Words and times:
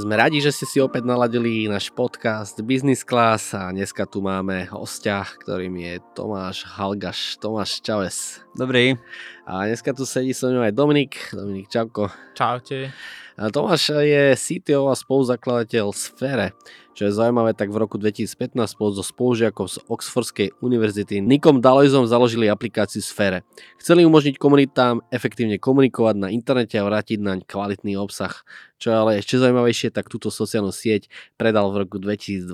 Sme 0.00 0.16
radi, 0.16 0.40
že 0.40 0.48
ste 0.48 0.64
si 0.64 0.80
opäť 0.80 1.04
naladili 1.04 1.68
náš 1.68 1.92
podcast 1.92 2.56
Business 2.64 3.04
Class 3.04 3.52
a 3.52 3.68
dneska 3.68 4.08
tu 4.08 4.24
máme 4.24 4.64
hostia, 4.72 5.28
ktorým 5.28 5.76
je 5.76 6.00
Tomáš 6.16 6.64
Halgaš. 6.64 7.36
Tomáš, 7.36 7.84
čaves. 7.84 8.40
Dobrý. 8.56 8.96
A 9.44 9.68
dneska 9.68 9.92
tu 9.92 10.08
sedí 10.08 10.32
so 10.32 10.48
mnou 10.48 10.64
aj 10.64 10.72
Dominik. 10.72 11.20
Dominik, 11.36 11.68
čauko. 11.68 12.08
Čaute. 12.32 12.96
Tomáš 13.38 13.94
je 13.94 14.34
CTO 14.34 14.90
a 14.90 14.94
spoluzakladateľ 14.98 15.94
Sfere. 15.94 16.56
Čo 16.90 17.08
je 17.08 17.16
zaujímavé, 17.16 17.56
tak 17.56 17.72
v 17.72 17.80
roku 17.80 17.96
2015 17.96 18.76
spolu 18.76 18.90
so 18.92 19.00
spolužiakom 19.00 19.70
z 19.70 19.80
Oxfordskej 19.88 20.58
univerzity 20.60 21.22
Nikom 21.22 21.62
Dalojzom 21.62 22.04
založili 22.04 22.50
aplikáciu 22.50 23.00
Sfere. 23.00 23.46
Chceli 23.80 24.04
umožniť 24.04 24.36
komunitám 24.36 25.00
efektívne 25.08 25.56
komunikovať 25.56 26.14
na 26.18 26.28
internete 26.28 26.76
a 26.76 26.84
vrátiť 26.84 27.22
naň 27.22 27.38
kvalitný 27.46 27.96
obsah. 27.96 28.34
Čo 28.76 28.92
je 28.92 28.96
ale 28.96 29.10
ešte 29.22 29.40
zaujímavejšie, 29.40 29.94
tak 29.94 30.10
túto 30.10 30.28
sociálnu 30.28 30.74
sieť 30.74 31.08
predal 31.38 31.70
v 31.72 31.86
roku 31.86 31.96
2021 31.96 32.50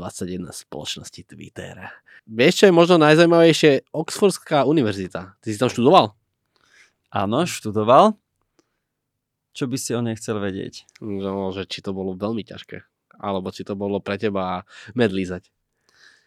spoločnosti 0.52 1.26
Twitter. 1.26 1.90
Vieš, 2.28 2.62
čo 2.62 2.64
je 2.68 2.74
možno 2.76 3.00
najzaujímavejšie? 3.02 3.90
Oxfordská 3.90 4.62
univerzita. 4.68 5.38
Ty 5.40 5.48
si 5.48 5.58
tam 5.58 5.72
študoval? 5.72 6.12
Áno, 7.10 7.46
študoval. 7.48 8.18
Čo 9.56 9.64
by 9.72 9.76
si 9.80 9.96
o 9.96 10.04
nej 10.04 10.20
chcel 10.20 10.36
vedieť? 10.36 10.84
No, 11.00 11.48
že 11.48 11.64
či 11.64 11.80
to 11.80 11.96
bolo 11.96 12.12
veľmi 12.12 12.44
ťažké 12.44 12.84
alebo 13.20 13.52
či 13.52 13.64
to 13.64 13.74
bolo 13.76 13.98
pre 14.00 14.20
teba 14.20 14.64
medlízať? 14.92 15.48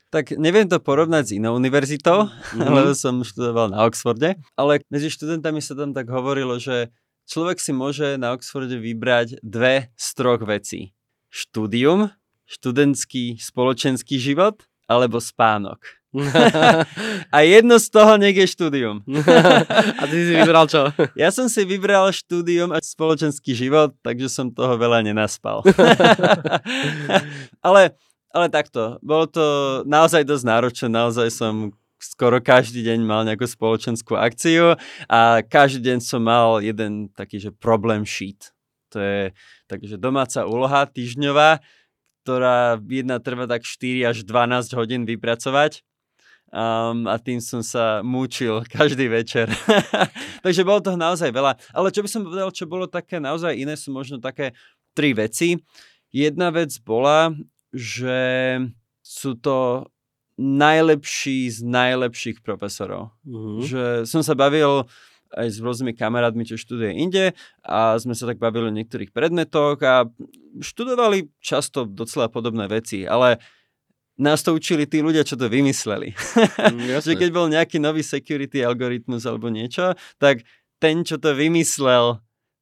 Tak 0.09 0.33
neviem 0.41 0.65
to 0.65 0.81
porovnať 0.81 1.23
s 1.29 1.35
inou 1.37 1.53
univerzitou, 1.53 2.25
mm-hmm. 2.25 2.73
lebo 2.81 2.91
som 2.97 3.21
študoval 3.21 3.69
na 3.69 3.85
Oxforde, 3.85 4.41
ale 4.57 4.81
medzi 4.89 5.13
študentami 5.13 5.61
sa 5.61 5.77
tam 5.77 5.93
tak 5.93 6.09
hovorilo, 6.09 6.57
že 6.57 6.89
človek 7.29 7.61
si 7.61 7.71
môže 7.77 8.17
na 8.17 8.33
Oxforde 8.33 8.81
vybrať 8.81 9.37
dve 9.45 9.93
z 9.93 10.07
troch 10.17 10.41
vecí. 10.41 10.97
Štúdium, 11.29 12.09
študentský 12.49 13.37
spoločenský 13.37 14.17
život 14.17 14.65
alebo 14.89 15.21
spánok. 15.21 15.98
a 17.35 17.37
jedno 17.45 17.77
z 17.77 17.87
toho 17.93 18.17
nech 18.17 18.33
je 18.33 18.47
štúdium. 18.49 19.05
a 20.01 20.03
ty 20.09 20.17
si 20.25 20.33
vybral 20.33 20.65
čo? 20.65 20.89
Ja 21.21 21.29
som 21.29 21.45
si 21.45 21.61
vybral 21.65 22.09
štúdium 22.09 22.73
a 22.73 22.81
spoločenský 22.81 23.53
život, 23.53 23.93
takže 24.01 24.25
som 24.25 24.49
toho 24.49 24.73
veľa 24.73 25.05
nenaspal. 25.05 25.61
ale, 27.67 27.93
ale 28.33 28.45
takto, 28.49 28.97
bolo 29.05 29.29
to 29.29 29.45
naozaj 29.85 30.25
dosť 30.25 30.45
náročné, 30.49 30.87
naozaj 30.89 31.29
som 31.29 31.69
skoro 32.01 32.39
každý 32.39 32.81
deň 32.81 32.99
mal 33.05 33.21
nejakú 33.27 33.45
spoločenskú 33.45 34.15
akciu 34.15 34.79
a 35.05 35.43
každý 35.45 35.93
deň 35.93 35.97
som 36.01 36.23
mal 36.23 36.63
jeden 36.63 37.11
taký, 37.13 37.37
že 37.37 37.53
problem 37.53 38.07
sheet. 38.07 38.55
To 38.95 38.97
je 38.97 39.21
takže 39.69 40.01
domáca 40.01 40.49
úloha 40.49 40.89
týždňová, 40.89 41.61
ktorá 42.25 42.81
jedna 42.89 43.21
trvá 43.21 43.45
tak 43.45 43.61
4 43.61 44.09
až 44.09 44.17
12 44.25 44.73
hodín 44.73 45.05
vypracovať 45.05 45.85
um, 46.49 47.05
a 47.09 47.15
tým 47.21 47.39
som 47.41 47.61
sa 47.61 48.01
múčil 48.01 48.65
každý 48.67 49.09
večer. 49.09 49.49
Takže 50.45 50.65
bolo 50.65 50.83
toho 50.83 50.97
naozaj 50.97 51.29
veľa. 51.29 51.57
Ale 51.73 51.93
čo 51.93 52.01
by 52.01 52.09
som 52.09 52.25
povedal, 52.25 52.49
čo 52.53 52.65
bolo 52.69 52.85
také 52.89 53.21
naozaj 53.21 53.53
iné, 53.55 53.77
sú 53.77 53.93
možno 53.93 54.17
také 54.21 54.57
tri 54.97 55.13
veci. 55.13 55.57
Jedna 56.09 56.49
vec 56.49 56.73
bola, 56.81 57.33
že 57.69 58.57
sú 59.05 59.37
to 59.37 59.85
najlepší 60.39 61.51
z 61.51 61.67
najlepších 61.67 62.39
profesorov. 62.39 63.11
Uh-huh. 63.27 63.59
Že 63.61 63.83
som 64.07 64.23
sa 64.23 64.33
bavil 64.33 64.87
aj 65.35 65.47
s 65.53 65.57
rôznymi 65.61 65.93
kamarátmi, 65.93 66.41
čo 66.41 66.57
študuje 66.57 66.97
inde 66.97 67.37
a 67.61 67.93
sme 68.01 68.17
sa 68.17 68.25
tak 68.25 68.41
bavili 68.41 68.73
o 68.73 68.77
niektorých 68.81 69.13
predmetoch 69.13 69.77
a 69.85 70.09
študovali 70.57 71.29
často 71.37 71.85
docela 71.85 72.31
podobné 72.33 72.65
veci, 72.65 73.05
ale 73.05 73.37
nás 74.19 74.43
to 74.43 74.51
učili 74.51 74.83
tí 74.83 74.99
ľudia, 74.99 75.23
čo 75.23 75.39
to 75.39 75.47
vymysleli. 75.47 76.11
Mm, 76.59 76.99
že 77.07 77.15
keď 77.15 77.29
bol 77.31 77.47
nejaký 77.47 77.79
nový 77.79 78.03
security 78.03 78.59
algoritmus 78.61 79.23
alebo 79.23 79.47
niečo, 79.47 79.95
tak 80.19 80.43
ten, 80.77 81.07
čo 81.07 81.15
to 81.15 81.31
vymyslel, 81.31 82.19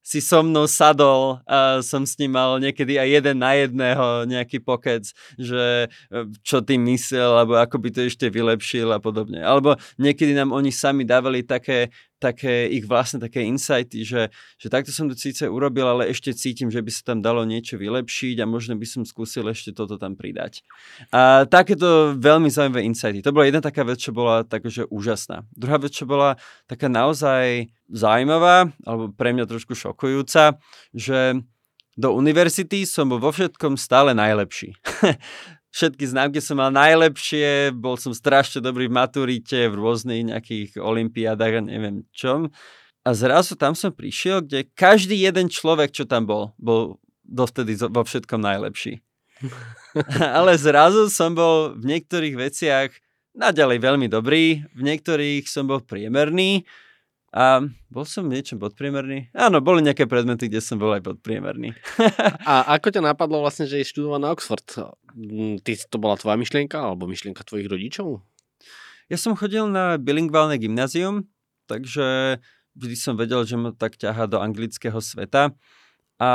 si 0.08 0.24
so 0.24 0.40
mnou 0.40 0.64
sadol 0.64 1.44
a 1.44 1.84
som 1.84 2.08
s 2.08 2.16
ním 2.16 2.32
mal 2.32 2.56
niekedy 2.56 2.96
aj 2.96 3.20
jeden 3.20 3.36
na 3.44 3.52
jedného 3.52 4.24
nejaký 4.24 4.64
pokec, 4.64 5.04
že 5.36 5.92
e, 6.08 6.18
čo 6.40 6.64
tým 6.64 6.80
myslel, 6.88 7.36
alebo 7.36 7.60
ako 7.60 7.76
by 7.76 7.88
to 7.92 8.00
ešte 8.08 8.32
vylepšil 8.32 8.88
a 8.88 9.04
podobne. 9.04 9.44
Alebo 9.44 9.76
niekedy 10.00 10.32
nám 10.32 10.56
oni 10.56 10.72
sami 10.72 11.04
dávali 11.04 11.44
také 11.44 11.92
také 12.18 12.66
ich 12.68 12.84
vlastne 12.84 13.22
také 13.22 13.46
insighty, 13.46 14.02
že, 14.02 14.28
že 14.58 14.66
takto 14.66 14.90
som 14.90 15.06
to 15.06 15.14
síce 15.14 15.46
urobil, 15.46 15.86
ale 15.86 16.10
ešte 16.10 16.34
cítim, 16.34 16.68
že 16.68 16.82
by 16.82 16.90
sa 16.90 17.14
tam 17.14 17.18
dalo 17.22 17.46
niečo 17.46 17.78
vylepšiť 17.78 18.42
a 18.42 18.50
možno 18.50 18.74
by 18.74 18.86
som 18.86 19.02
skúsil 19.06 19.46
ešte 19.46 19.70
toto 19.70 19.96
tam 19.96 20.18
pridať. 20.18 20.66
A 21.14 21.46
takéto 21.46 22.18
veľmi 22.18 22.50
zaujímavé 22.50 22.82
insighty. 22.84 23.22
To 23.22 23.30
bola 23.30 23.46
jedna 23.46 23.62
taká 23.62 23.86
vec, 23.86 24.02
čo 24.02 24.10
bola 24.10 24.42
takže 24.42 24.90
úžasná. 24.90 25.46
Druhá 25.54 25.78
vec, 25.78 25.94
čo 25.94 26.04
bola 26.04 26.36
taká 26.66 26.90
naozaj 26.90 27.70
zaujímavá, 27.88 28.68
alebo 28.84 29.14
pre 29.14 29.32
mňa 29.32 29.48
trošku 29.48 29.72
šokujúca, 29.72 30.60
že 30.92 31.40
do 31.98 32.14
univerzity 32.14 32.86
som 32.86 33.10
bol 33.10 33.18
vo 33.18 33.34
všetkom 33.34 33.74
stále 33.74 34.14
najlepší. 34.14 34.70
všetky 35.72 36.04
známky 36.08 36.40
som 36.40 36.60
mal 36.60 36.72
najlepšie, 36.72 37.76
bol 37.76 38.00
som 38.00 38.12
strašne 38.16 38.64
dobrý 38.64 38.88
v 38.88 38.96
maturite, 38.96 39.68
v 39.68 39.74
rôznych 39.78 40.32
nejakých 40.32 40.80
olimpiádach 40.80 41.60
a 41.60 41.62
neviem 41.64 42.04
čom. 42.12 42.48
A 43.04 43.16
zrazu 43.16 43.56
tam 43.56 43.72
som 43.72 43.94
prišiel, 43.94 44.44
kde 44.44 44.68
každý 44.76 45.16
jeden 45.16 45.48
človek, 45.48 45.92
čo 45.94 46.04
tam 46.04 46.28
bol, 46.28 46.52
bol 46.60 47.00
dovtedy 47.24 47.76
vo 47.78 48.02
všetkom 48.04 48.40
najlepší. 48.40 49.00
Ale 50.38 50.58
zrazu 50.58 51.08
som 51.08 51.32
bol 51.32 51.76
v 51.78 51.84
niektorých 51.96 52.34
veciach 52.36 52.90
naďalej 53.38 53.78
veľmi 53.78 54.06
dobrý, 54.10 54.66
v 54.74 54.82
niektorých 54.82 55.46
som 55.46 55.70
bol 55.70 55.78
priemerný 55.78 56.66
a 57.28 57.60
bol 57.92 58.08
som 58.08 58.24
niečo 58.24 58.56
podpriemerný? 58.56 59.28
Áno, 59.36 59.60
boli 59.60 59.84
nejaké 59.84 60.08
predmety, 60.08 60.48
kde 60.48 60.64
som 60.64 60.80
bol 60.80 60.96
aj 60.96 61.04
podpriemerný. 61.04 61.76
a 62.48 62.72
ako 62.72 62.88
ťa 62.96 63.02
napadlo 63.04 63.44
vlastne, 63.44 63.68
že 63.68 63.84
je 63.84 63.90
študovať 63.92 64.20
na 64.24 64.32
Oxford? 64.32 64.64
Mm, 65.12 65.60
ty, 65.60 65.76
to 65.76 66.00
bola 66.00 66.16
tvoja 66.16 66.40
myšlienka 66.40 66.80
alebo 66.80 67.04
myšlienka 67.04 67.44
tvojich 67.44 67.68
rodičov? 67.68 68.24
Ja 69.12 69.20
som 69.20 69.36
chodil 69.36 69.68
na 69.68 70.00
bilingválne 70.00 70.56
gymnázium, 70.56 71.28
takže 71.68 72.40
vždy 72.76 72.96
som 72.96 73.16
vedel, 73.20 73.44
že 73.44 73.60
ma 73.60 73.76
tak 73.76 74.00
ťaha 74.00 74.24
do 74.24 74.40
anglického 74.40 75.00
sveta. 75.00 75.52
A 76.16 76.30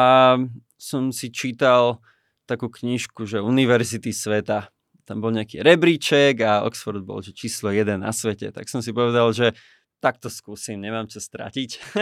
som 0.78 1.10
si 1.10 1.34
čítal 1.34 2.06
takú 2.46 2.70
knižku, 2.70 3.26
že 3.26 3.42
Univerzity 3.42 4.14
sveta. 4.14 4.70
Tam 5.04 5.20
bol 5.20 5.34
nejaký 5.36 5.60
rebríček 5.66 6.40
a 6.46 6.64
Oxford 6.64 7.04
bol 7.04 7.20
že 7.20 7.36
číslo 7.36 7.74
1 7.74 8.00
na 8.00 8.14
svete. 8.14 8.54
Tak 8.54 8.70
som 8.70 8.80
si 8.80 8.94
povedal, 8.96 9.34
že 9.36 9.58
tak 10.04 10.20
to 10.20 10.28
skúsim, 10.28 10.84
nemám 10.84 11.08
čo 11.08 11.24
stratiť. 11.24 11.96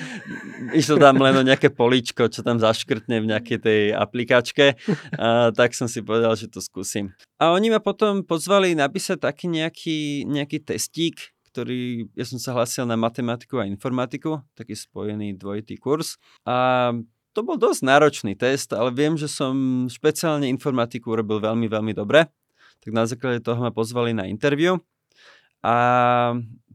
Išlo 0.82 0.98
tam 0.98 1.22
len 1.22 1.38
o 1.38 1.46
nejaké 1.46 1.70
políčko, 1.70 2.26
čo 2.26 2.42
tam 2.42 2.58
zaškrtne 2.58 3.22
v 3.22 3.30
nejakej 3.30 3.58
tej 3.62 3.80
aplikačke, 3.94 4.74
a, 5.14 5.54
tak 5.54 5.78
som 5.78 5.86
si 5.86 6.02
povedal, 6.02 6.34
že 6.34 6.50
to 6.50 6.58
skúsim. 6.58 7.14
A 7.38 7.54
oni 7.54 7.70
ma 7.70 7.78
potom 7.78 8.26
pozvali 8.26 8.74
napísať 8.74 9.22
taký 9.22 9.46
nejaký, 9.46 10.26
nejaký 10.26 10.66
testík, 10.66 11.30
ktorý, 11.54 12.10
ja 12.18 12.26
som 12.26 12.42
sa 12.42 12.58
hlasil 12.58 12.90
na 12.90 12.98
matematiku 12.98 13.62
a 13.62 13.70
informatiku, 13.70 14.42
taký 14.58 14.74
spojený 14.74 15.38
dvojitý 15.38 15.78
kurz. 15.78 16.18
A 16.42 16.90
to 17.30 17.46
bol 17.46 17.54
dosť 17.54 17.86
náročný 17.86 18.34
test, 18.34 18.74
ale 18.74 18.90
viem, 18.90 19.14
že 19.14 19.30
som 19.30 19.86
špeciálne 19.86 20.50
informatiku 20.50 21.14
urobil 21.14 21.38
veľmi, 21.38 21.70
veľmi 21.70 21.94
dobre. 21.94 22.26
Tak 22.82 22.90
na 22.90 23.06
základe 23.06 23.46
toho 23.46 23.62
ma 23.62 23.70
pozvali 23.70 24.10
na 24.10 24.26
interviu. 24.26 24.82
A 25.62 26.34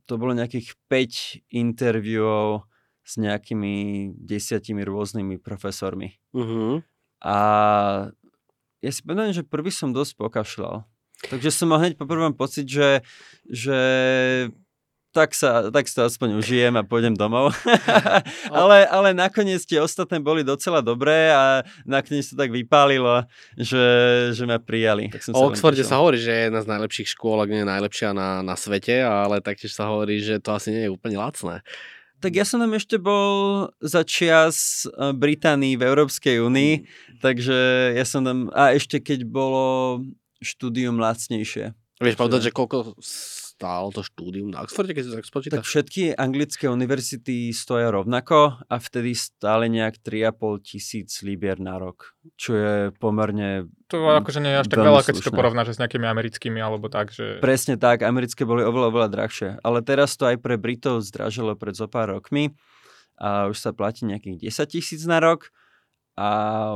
to 0.10 0.18
bolo 0.18 0.34
nejakých 0.34 0.74
5 0.90 1.54
interviewov 1.54 2.66
s 3.06 3.22
nejakými 3.22 4.10
desiatimi 4.18 4.82
rôznymi 4.82 5.38
profesormi. 5.38 6.18
Uh-huh. 6.34 6.82
A 7.22 7.38
ja 8.82 8.90
si 8.90 9.06
pamätám, 9.06 9.38
že 9.38 9.46
prvý 9.46 9.70
som 9.70 9.94
dosť 9.94 10.18
pokašľal. 10.18 10.90
Takže 11.30 11.52
som 11.52 11.70
mal 11.70 11.84
hneď 11.84 12.00
po 12.00 12.10
prvom 12.10 12.32
pocit, 12.34 12.66
že, 12.66 13.06
že 13.46 13.80
tak 15.20 15.36
sa, 15.36 15.68
tak 15.68 15.92
sa 15.92 16.08
aspoň 16.08 16.40
užijem 16.40 16.72
a 16.80 16.88
pôjdem 16.88 17.12
domov. 17.12 17.52
ale, 18.64 18.88
ale 18.88 19.12
nakoniec 19.12 19.60
tie 19.68 19.84
ostatné 19.84 20.24
boli 20.24 20.48
docela 20.48 20.80
dobré 20.80 21.28
a 21.28 21.68
nakoniec 21.84 22.24
to 22.24 22.40
tak 22.40 22.48
vypálilo, 22.56 23.28
že, 23.60 23.84
že 24.32 24.44
ma 24.48 24.56
prijali. 24.64 25.12
Tak 25.12 25.28
som 25.28 25.36
o 25.36 25.52
Oxforde 25.52 25.84
sa 25.84 26.00
hovorí, 26.00 26.16
že 26.16 26.32
je 26.32 26.42
jedna 26.48 26.64
z 26.64 26.72
najlepších 26.72 27.12
škôl, 27.12 27.44
ak 27.44 27.52
nie 27.52 27.68
je 27.68 27.68
najlepšia 27.68 28.16
na, 28.16 28.40
na 28.40 28.56
svete, 28.56 29.04
ale 29.04 29.44
taktiež 29.44 29.76
sa 29.76 29.92
hovorí, 29.92 30.24
že 30.24 30.40
to 30.40 30.56
asi 30.56 30.72
nie 30.72 30.88
je 30.88 30.94
úplne 30.96 31.20
lacné. 31.20 31.60
Tak 32.20 32.36
ja 32.36 32.44
som 32.44 32.60
tam 32.60 32.76
ešte 32.76 33.00
bol 33.00 33.68
za 33.84 34.08
čias 34.08 34.88
eh, 34.88 35.12
Británii 35.12 35.76
v 35.76 35.84
Európskej 35.84 36.40
únii, 36.40 36.74
takže 37.20 37.92
ja 37.96 38.06
som 38.08 38.24
tam, 38.24 38.48
a 38.56 38.72
ešte 38.72 39.04
keď 39.04 39.28
bolo 39.28 40.00
štúdium 40.40 40.96
lacnejšie. 41.00 41.76
Vieš 42.00 42.16
povedať, 42.16 42.48
že 42.48 42.56
koľko 42.56 42.96
stálo 43.60 43.92
to 43.92 44.08
štúdium 44.08 44.56
na 44.56 44.64
Oxforde, 44.64 44.96
keď 44.96 45.04
si 45.04 45.12
tak 45.12 45.28
spočítaš? 45.28 45.58
Tak 45.60 45.68
všetky 45.68 46.04
anglické 46.16 46.72
univerzity 46.72 47.52
stoja 47.52 47.92
rovnako 47.92 48.56
a 48.56 48.76
vtedy 48.80 49.12
stále 49.12 49.68
nejak 49.68 50.00
3,5 50.00 50.64
tisíc 50.64 51.20
libier 51.28 51.60
na 51.60 51.76
rok, 51.76 52.16
čo 52.40 52.56
je 52.56 52.76
pomerne 52.96 53.68
To 53.92 54.00
akože 54.16 54.40
nie 54.40 54.56
je 54.56 54.64
až 54.64 54.68
tak 54.72 54.80
veľa, 54.80 55.04
keď 55.04 55.14
si 55.20 55.28
to 55.28 55.36
porovnáš 55.36 55.76
s 55.76 55.82
nejakými 55.84 56.08
americkými 56.08 56.64
alebo 56.64 56.88
tak, 56.88 57.12
že... 57.12 57.44
Presne 57.44 57.76
tak, 57.76 58.08
americké 58.08 58.48
boli 58.48 58.64
oveľa, 58.64 58.96
oveľa 58.96 59.10
drahšie, 59.12 59.50
ale 59.60 59.84
teraz 59.84 60.16
to 60.16 60.24
aj 60.24 60.40
pre 60.40 60.56
Britov 60.56 61.04
zdražilo 61.04 61.60
pred 61.60 61.76
zo 61.76 61.92
pár 61.92 62.16
rokmi 62.16 62.56
a 63.20 63.52
už 63.52 63.60
sa 63.60 63.76
platí 63.76 64.08
nejakých 64.08 64.48
10 64.48 64.72
tisíc 64.72 65.04
na 65.04 65.20
rok 65.20 65.52
a 66.20 66.28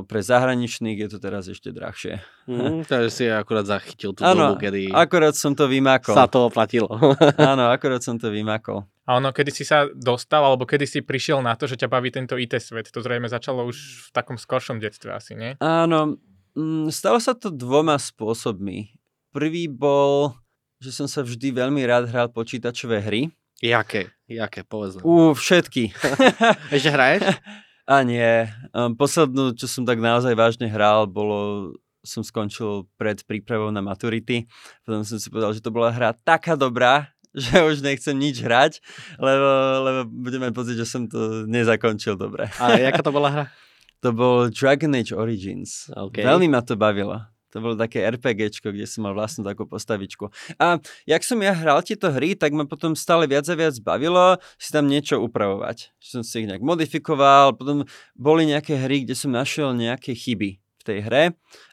pre 0.07 0.23
zahraničných 0.23 1.03
je 1.03 1.07
to 1.11 1.17
teraz 1.19 1.51
ešte 1.51 1.75
drahšie. 1.75 2.23
Mm, 2.47 2.87
takže 2.87 3.09
si 3.11 3.23
akurát 3.27 3.67
zachytil 3.67 4.15
tú 4.15 4.23
ano, 4.23 4.55
dobu, 4.55 4.63
kedy 4.63 4.87
akurát 4.95 5.35
som 5.35 5.51
to 5.51 5.67
vymakol. 5.67 6.15
Sa 6.15 6.31
to 6.31 6.47
oplatilo. 6.47 6.87
Áno, 7.51 7.67
akurát 7.67 7.99
som 7.99 8.15
to 8.15 8.31
vymakol. 8.31 8.87
A 9.03 9.19
ono, 9.19 9.35
kedy 9.35 9.51
si 9.51 9.67
sa 9.67 9.91
dostal, 9.91 10.47
alebo 10.47 10.63
kedy 10.63 10.87
si 10.87 10.99
prišiel 11.03 11.43
na 11.43 11.59
to, 11.59 11.67
že 11.67 11.75
ťa 11.75 11.91
baví 11.91 12.07
tento 12.07 12.39
IT 12.39 12.55
svet? 12.63 12.87
To 12.87 13.03
zrejme 13.03 13.27
začalo 13.27 13.67
už 13.67 14.07
v 14.07 14.09
takom 14.15 14.39
skoršom 14.39 14.79
detstve 14.79 15.11
asi, 15.11 15.35
nie? 15.35 15.59
Áno, 15.59 16.15
mm, 16.55 16.87
stalo 16.87 17.19
sa 17.19 17.35
to 17.35 17.51
dvoma 17.51 17.99
spôsobmi. 17.99 18.95
Prvý 19.35 19.67
bol, 19.67 20.39
že 20.79 20.95
som 20.95 21.11
sa 21.11 21.19
vždy 21.19 21.51
veľmi 21.51 21.83
rád 21.83 22.07
hral 22.07 22.31
počítačové 22.31 23.03
hry. 23.03 23.27
Jaké? 23.59 24.07
Jaké? 24.23 24.63
Povedz. 24.63 25.03
U, 25.03 25.35
všetky. 25.35 25.91
Ešte 26.75 26.89
hraješ? 26.95 27.27
A 27.83 28.00
nie. 28.07 28.47
Um, 28.71 28.95
poslednú, 28.95 29.51
čo 29.59 29.68
som 29.68 29.83
tak 29.83 30.00
naozaj 30.00 30.31
vážne 30.39 30.71
hral, 30.71 31.03
bolo 31.03 31.71
som 32.03 32.24
skončil 32.24 32.88
pred 33.00 33.24
prípravou 33.24 33.71
na 33.71 33.80
maturity. 33.80 34.47
Potom 34.83 35.07
som 35.07 35.19
si 35.19 35.31
povedal, 35.31 35.56
že 35.56 35.63
to 35.63 35.71
bola 35.71 35.91
hra 35.91 36.12
taká 36.12 36.59
dobrá, 36.59 37.12
že 37.35 37.63
už 37.63 37.83
nechcem 37.83 38.15
nič 38.15 38.44
hrať, 38.44 38.83
lebo, 39.18 39.50
lebo 39.83 40.00
budeme 40.12 40.51
pocit, 40.51 40.80
že 40.80 40.88
som 40.88 41.07
to 41.07 41.47
nezakončil 41.47 42.19
dobre. 42.19 42.51
A 42.59 42.77
jaká 42.77 43.01
to 43.01 43.12
bola 43.15 43.31
hra? 43.31 43.45
To 44.03 44.12
bol 44.12 44.51
Dragon 44.51 44.91
Age 45.00 45.15
Origins. 45.15 45.88
Okay. 45.88 46.27
Veľmi 46.27 46.51
ma 46.51 46.59
to 46.59 46.75
bavilo. 46.75 47.24
To 47.53 47.61
bolo 47.61 47.77
také 47.77 48.01
RPGčko, 48.01 48.73
kde 48.73 48.89
som 48.89 49.05
mal 49.05 49.13
vlastnú 49.13 49.45
takú 49.45 49.69
postavičku. 49.69 50.33
A 50.57 50.81
jak 51.05 51.21
som 51.21 51.38
ja 51.38 51.53
hral 51.53 51.85
tieto 51.85 52.09
hry, 52.09 52.33
tak 52.33 52.50
ma 52.57 52.65
potom 52.65 52.97
stále 52.97 53.29
viac 53.29 53.45
a 53.45 53.53
viac 53.53 53.77
bavilo 53.79 54.41
si 54.57 54.73
tam 54.73 54.89
niečo 54.89 55.21
upravovať. 55.21 55.94
Že 56.01 56.09
som 56.09 56.21
si 56.25 56.33
ich 56.41 56.50
nejak 56.50 56.65
modifikoval, 56.65 57.53
potom 57.53 57.85
boli 58.17 58.50
nejaké 58.50 58.81
hry, 58.81 59.05
kde 59.05 59.13
som 59.13 59.29
našiel 59.29 59.77
nejaké 59.77 60.17
chyby 60.17 60.57
v 60.57 60.83
tej 60.83 61.00
hre 61.07 61.23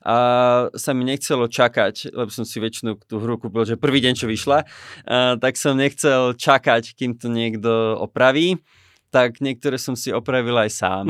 a 0.07 0.17
sa 0.79 0.95
mi 0.95 1.03
nechcelo 1.03 1.51
čakať, 1.51 2.15
lebo 2.15 2.31
som 2.31 2.47
si 2.47 2.63
väčšinu 2.63 3.01
tú 3.11 3.19
hru 3.19 3.43
kúpil, 3.43 3.67
že 3.67 3.81
prvý 3.81 3.99
deň, 3.99 4.15
čo 4.15 4.31
vyšla, 4.31 4.63
a, 4.63 5.35
tak 5.35 5.59
som 5.59 5.75
nechcel 5.75 6.39
čakať, 6.39 6.95
kým 6.95 7.19
to 7.19 7.27
niekto 7.27 7.99
opraví 7.99 8.63
tak 9.11 9.43
niektoré 9.43 9.77
som 9.77 9.99
si 9.99 10.15
opravil 10.15 10.55
aj 10.55 10.71
sám. 10.71 11.05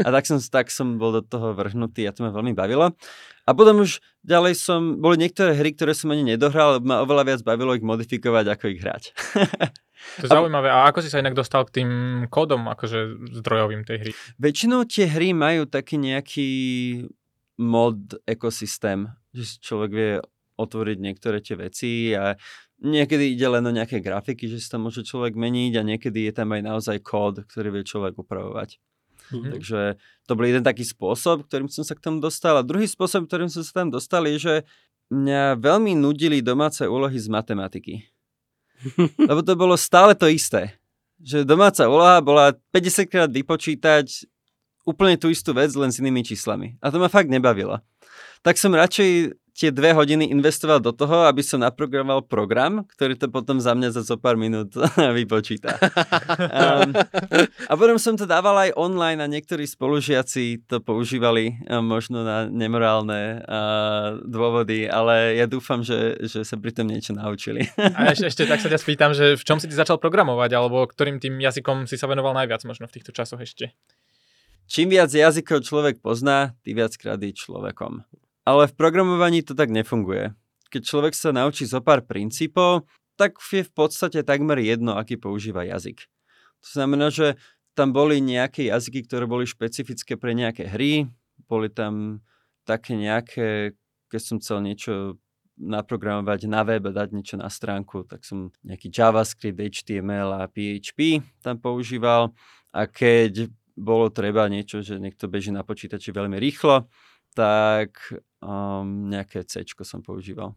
A 0.00 0.08
tak 0.08 0.24
som, 0.24 0.40
tak 0.40 0.72
som 0.72 0.96
bol 0.96 1.20
do 1.20 1.22
toho 1.22 1.52
vrhnutý 1.52 2.08
a 2.08 2.12
to 2.16 2.24
ma 2.24 2.32
veľmi 2.32 2.56
bavilo. 2.56 2.96
A 3.44 3.50
potom 3.52 3.84
už 3.84 4.00
ďalej 4.24 4.56
som, 4.56 4.98
boli 4.98 5.20
niektoré 5.20 5.52
hry, 5.52 5.76
ktoré 5.76 5.92
som 5.92 6.10
ani 6.10 6.24
nedohral, 6.24 6.80
lebo 6.80 6.88
ma 6.88 7.04
oveľa 7.04 7.24
viac 7.28 7.40
bavilo 7.44 7.76
ich 7.76 7.84
modifikovať, 7.84 8.44
ako 8.56 8.64
ich 8.72 8.80
hrať. 8.80 9.04
To 10.18 10.26
je 10.26 10.34
zaujímavé. 10.34 10.66
A 10.66 10.90
ako 10.90 10.98
si 10.98 11.14
sa 11.14 11.22
inak 11.22 11.38
dostal 11.38 11.62
k 11.62 11.78
tým 11.78 11.90
kódom, 12.26 12.66
akože 12.66 13.22
zdrojovým 13.38 13.86
tej 13.86 13.96
hry? 14.02 14.10
Väčšinou 14.34 14.82
tie 14.82 15.06
hry 15.06 15.30
majú 15.30 15.70
taký 15.70 15.94
nejaký 15.94 16.50
mod 17.62 18.18
ekosystém, 18.26 19.06
že 19.30 19.42
si 19.46 19.56
človek 19.62 19.90
vie 19.94 20.12
otvoriť 20.58 20.98
niektoré 20.98 21.38
tie 21.38 21.56
veci 21.56 22.12
a 22.12 22.34
niekedy 22.82 23.32
ide 23.32 23.46
len 23.46 23.64
o 23.64 23.72
nejaké 23.72 24.02
grafiky, 24.02 24.50
že 24.50 24.58
si 24.58 24.68
tam 24.68 24.90
môže 24.90 25.06
človek 25.06 25.38
meniť 25.38 25.72
a 25.78 25.86
niekedy 25.86 26.28
je 26.28 26.32
tam 26.34 26.50
aj 26.52 26.62
naozaj 26.66 26.96
kód, 27.00 27.46
ktorý 27.46 27.70
vie 27.70 27.82
človek 27.86 28.18
upravovať. 28.18 28.82
Mm-hmm. 29.32 29.52
Takže 29.56 29.80
to 30.26 30.32
bol 30.34 30.44
jeden 30.44 30.66
taký 30.66 30.84
spôsob, 30.84 31.46
ktorým 31.46 31.70
som 31.70 31.86
sa 31.86 31.94
k 31.94 32.04
tomu 32.04 32.18
dostal. 32.18 32.58
A 32.58 32.66
druhý 32.66 32.84
spôsob, 32.84 33.30
ktorým 33.30 33.48
som 33.48 33.62
sa 33.62 33.82
tam 33.82 33.88
dostal, 33.88 34.26
je, 34.28 34.36
že 34.36 34.54
mňa 35.08 35.62
veľmi 35.62 35.94
nudili 35.96 36.42
domáce 36.42 36.84
úlohy 36.84 37.16
z 37.16 37.30
matematiky. 37.30 37.94
Lebo 39.30 39.40
to 39.46 39.54
bolo 39.54 39.78
stále 39.78 40.12
to 40.18 40.26
isté. 40.26 40.76
Že 41.22 41.46
domáca 41.46 41.86
úloha 41.86 42.18
bola 42.18 42.50
50 42.74 43.06
krát 43.06 43.30
vypočítať 43.30 44.26
úplne 44.82 45.18
tú 45.18 45.30
istú 45.30 45.54
vec, 45.54 45.70
len 45.74 45.90
s 45.90 46.02
inými 46.02 46.26
číslami. 46.26 46.78
A 46.82 46.90
to 46.90 46.98
ma 46.98 47.06
fakt 47.06 47.30
nebavilo. 47.30 47.78
Tak 48.42 48.58
som 48.58 48.74
radšej 48.74 49.38
tie 49.52 49.68
dve 49.68 49.92
hodiny 49.92 50.32
investoval 50.32 50.80
do 50.80 50.96
toho, 50.96 51.28
aby 51.28 51.44
som 51.44 51.60
naprogramoval 51.60 52.24
program, 52.24 52.88
ktorý 52.96 53.20
to 53.20 53.28
potom 53.28 53.60
za 53.60 53.76
mňa 53.76 53.92
za 53.92 54.02
zo 54.02 54.16
pár 54.16 54.40
minút 54.40 54.72
vypočíta. 55.18 55.76
um, 55.76 56.90
a 57.68 57.72
potom 57.76 58.00
som 58.00 58.16
to 58.16 58.24
dával 58.24 58.56
aj 58.56 58.72
online 58.80 59.20
a 59.20 59.28
niektorí 59.28 59.68
spolužiaci 59.68 60.64
to 60.64 60.80
používali 60.80 61.60
um, 61.68 61.84
možno 61.84 62.24
na 62.24 62.48
nemorálne 62.48 63.44
uh, 63.44 64.18
dôvody, 64.24 64.88
ale 64.88 65.36
ja 65.36 65.44
dúfam, 65.44 65.84
že, 65.84 66.16
že 66.24 66.48
sa 66.48 66.56
pri 66.56 66.72
tom 66.72 66.88
niečo 66.88 67.12
naučili. 67.12 67.68
a 67.76 68.16
ešte, 68.16 68.32
ešte 68.32 68.44
tak 68.48 68.64
sa 68.64 68.72
ťa 68.72 68.80
spýtam, 68.80 69.12
že 69.12 69.36
v 69.36 69.44
čom 69.44 69.60
si 69.60 69.68
ty 69.68 69.76
začal 69.76 70.00
programovať, 70.00 70.50
alebo 70.56 70.88
ktorým 70.88 71.20
tým 71.20 71.36
jazykom 71.36 71.84
si 71.84 72.00
sa 72.00 72.08
venoval 72.08 72.32
najviac 72.32 72.64
možno 72.64 72.88
v 72.88 72.94
týchto 72.96 73.12
časoch 73.12 73.38
ešte? 73.44 73.76
Čím 74.72 74.88
viac 74.88 75.12
jazykov 75.12 75.68
človek 75.68 76.00
pozná, 76.00 76.56
tým 76.64 76.80
viackrát 76.80 77.20
je 77.20 77.36
človekom. 77.36 78.08
Ale 78.48 78.64
v 78.64 78.72
programovaní 78.72 79.44
to 79.44 79.52
tak 79.52 79.68
nefunguje. 79.68 80.32
Keď 80.72 80.80
človek 80.88 81.12
sa 81.12 81.28
naučí 81.28 81.68
zo 81.68 81.84
pár 81.84 82.08
princípov, 82.08 82.88
tak 83.20 83.36
je 83.36 83.68
v 83.68 83.72
podstate 83.76 84.24
takmer 84.24 84.56
jedno, 84.64 84.96
aký 84.96 85.20
používa 85.20 85.68
jazyk. 85.68 86.08
To 86.64 86.68
znamená, 86.72 87.12
že 87.12 87.36
tam 87.76 87.92
boli 87.92 88.24
nejaké 88.24 88.72
jazyky, 88.72 89.04
ktoré 89.04 89.28
boli 89.28 89.44
špecifické 89.44 90.16
pre 90.16 90.32
nejaké 90.32 90.64
hry, 90.64 91.04
boli 91.44 91.68
tam 91.68 92.24
také 92.64 92.96
nejaké, 92.96 93.76
keď 94.08 94.20
som 94.24 94.40
chcel 94.40 94.64
niečo 94.64 95.20
naprogramovať 95.60 96.48
na 96.48 96.64
web 96.64 96.88
a 96.88 96.96
dať 96.96 97.12
niečo 97.12 97.36
na 97.36 97.52
stránku, 97.52 98.08
tak 98.08 98.24
som 98.24 98.48
nejaký 98.64 98.88
JavaScript, 98.88 99.60
HTML 99.60 100.32
a 100.32 100.48
PHP 100.48 101.20
tam 101.44 101.60
používal 101.60 102.32
a 102.72 102.88
keď 102.88 103.52
bolo 103.82 104.06
treba 104.14 104.46
niečo, 104.46 104.78
že 104.78 105.02
niekto 105.02 105.26
beží 105.26 105.50
na 105.50 105.66
počítači 105.66 106.14
veľmi 106.14 106.38
rýchlo, 106.38 106.86
tak 107.34 107.98
um, 108.38 109.10
nejaké 109.10 109.42
C 109.42 109.66
som 109.82 109.98
používal. 109.98 110.54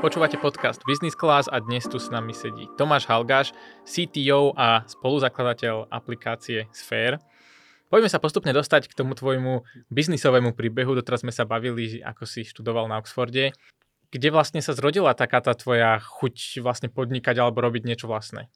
Počúvate 0.00 0.40
podcast 0.40 0.80
Business 0.88 1.12
Class 1.12 1.44
a 1.52 1.60
dnes 1.60 1.84
tu 1.84 2.00
s 2.00 2.08
nami 2.08 2.32
sedí 2.32 2.66
Tomáš 2.80 3.04
Halgáš, 3.04 3.52
CTO 3.84 4.56
a 4.56 4.80
spoluzakladateľ 4.88 5.92
aplikácie 5.92 6.66
Sphere. 6.72 7.20
Poďme 7.90 8.06
sa 8.06 8.22
postupne 8.22 8.54
dostať 8.54 8.86
k 8.86 8.94
tomu 8.94 9.18
tvojmu 9.18 9.66
biznisovému 9.90 10.54
príbehu. 10.54 10.94
Doteraz 10.94 11.26
sme 11.26 11.34
sa 11.34 11.42
bavili, 11.42 11.98
ako 11.98 12.22
si 12.22 12.46
študoval 12.46 12.86
na 12.86 13.02
Oxforde. 13.02 13.50
Kde 14.14 14.28
vlastne 14.30 14.62
sa 14.62 14.78
zrodila 14.78 15.10
taká 15.10 15.42
tá 15.42 15.50
tvoja 15.58 15.98
chuť 15.98 16.62
vlastne 16.62 16.86
podnikať 16.86 17.42
alebo 17.42 17.66
robiť 17.66 17.82
niečo 17.82 18.06
vlastné? 18.06 18.46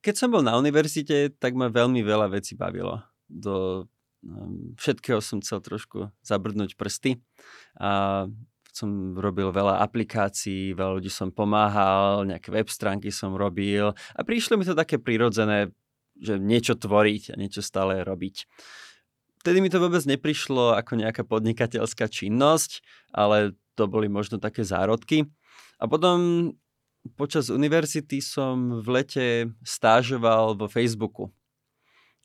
Keď 0.00 0.14
som 0.16 0.32
bol 0.32 0.40
na 0.40 0.56
univerzite, 0.56 1.36
tak 1.36 1.52
ma 1.52 1.68
veľmi 1.68 2.00
veľa 2.00 2.32
vecí 2.32 2.56
bavilo. 2.56 3.04
Do 3.28 3.86
um, 4.24 4.72
všetkého 4.80 5.20
som 5.20 5.44
chcel 5.44 5.60
trošku 5.60 6.08
zabrdnúť 6.24 6.72
prsty. 6.72 7.20
A 7.76 8.24
som 8.72 9.12
robil 9.20 9.52
veľa 9.52 9.84
aplikácií, 9.84 10.72
veľa 10.72 10.96
ľudí 10.96 11.12
som 11.12 11.28
pomáhal, 11.28 12.24
nejaké 12.24 12.48
web 12.48 12.72
stránky 12.72 13.12
som 13.12 13.36
robil 13.36 13.92
a 13.92 14.20
prišlo 14.24 14.56
mi 14.56 14.64
to 14.64 14.72
také 14.72 14.96
prirodzené 14.96 15.68
že 16.18 16.36
niečo 16.36 16.76
tvoriť 16.76 17.32
a 17.32 17.38
niečo 17.38 17.64
stále 17.64 18.04
robiť. 18.04 18.44
Vtedy 19.42 19.58
mi 19.58 19.72
to 19.72 19.82
vôbec 19.82 20.06
neprišlo 20.06 20.78
ako 20.78 21.02
nejaká 21.02 21.26
podnikateľská 21.26 22.06
činnosť, 22.06 22.84
ale 23.10 23.58
to 23.74 23.90
boli 23.90 24.06
možno 24.06 24.38
také 24.38 24.62
zárodky. 24.62 25.26
A 25.82 25.90
potom 25.90 26.52
počas 27.18 27.50
univerzity 27.50 28.22
som 28.22 28.78
v 28.78 28.86
lete 29.02 29.26
stážoval 29.66 30.54
vo 30.54 30.70
Facebooku. 30.70 31.34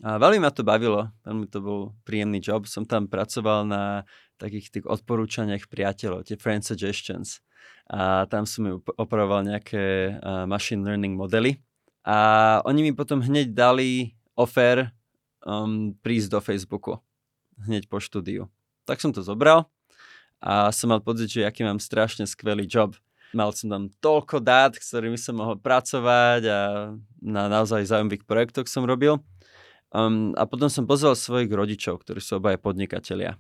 A 0.06 0.22
veľmi 0.22 0.46
ma 0.46 0.54
to 0.54 0.62
bavilo, 0.62 1.10
veľmi 1.26 1.50
to 1.50 1.58
bol 1.58 1.80
príjemný 2.06 2.38
job. 2.38 2.70
Som 2.70 2.86
tam 2.86 3.10
pracoval 3.10 3.66
na 3.66 4.06
takých 4.38 4.70
tých 4.70 4.86
odporúčaniach 4.86 5.66
priateľov, 5.66 6.30
tie 6.30 6.38
friend 6.38 6.62
suggestions. 6.62 7.42
A 7.90 8.30
tam 8.30 8.46
som 8.46 8.78
opravoval 8.94 9.42
nejaké 9.42 10.14
machine 10.46 10.86
learning 10.86 11.18
modely. 11.18 11.58
A 12.08 12.18
oni 12.64 12.88
mi 12.88 12.92
potom 12.96 13.20
hneď 13.20 13.52
dali 13.52 14.16
offer 14.32 14.96
um, 15.44 15.92
prísť 16.00 16.30
do 16.32 16.40
Facebooku. 16.40 17.04
Hneď 17.60 17.92
po 17.92 18.00
štúdiu. 18.00 18.48
Tak 18.88 19.04
som 19.04 19.12
to 19.12 19.20
zobral 19.20 19.68
a 20.40 20.70
som 20.70 20.94
mal 20.94 21.02
pocit, 21.02 21.28
že 21.28 21.42
aký 21.44 21.66
mám 21.66 21.82
strašne 21.82 22.30
skvelý 22.30 22.70
job. 22.70 22.96
Mal 23.36 23.52
som 23.52 23.68
tam 23.68 23.84
toľko 24.00 24.40
dát, 24.40 24.72
s 24.80 24.88
ktorými 24.88 25.20
som 25.20 25.36
mohol 25.36 25.60
pracovať 25.60 26.42
a 26.48 26.60
na 27.20 27.44
naozaj 27.52 27.84
zaujímavých 27.84 28.24
projektoch 28.24 28.72
som 28.72 28.88
robil. 28.88 29.20
Um, 29.92 30.32
a 30.40 30.48
potom 30.48 30.72
som 30.72 30.88
pozval 30.88 31.18
svojich 31.18 31.52
rodičov, 31.52 32.08
ktorí 32.08 32.24
sú 32.24 32.40
obaja 32.40 32.56
podnikatelia. 32.56 33.36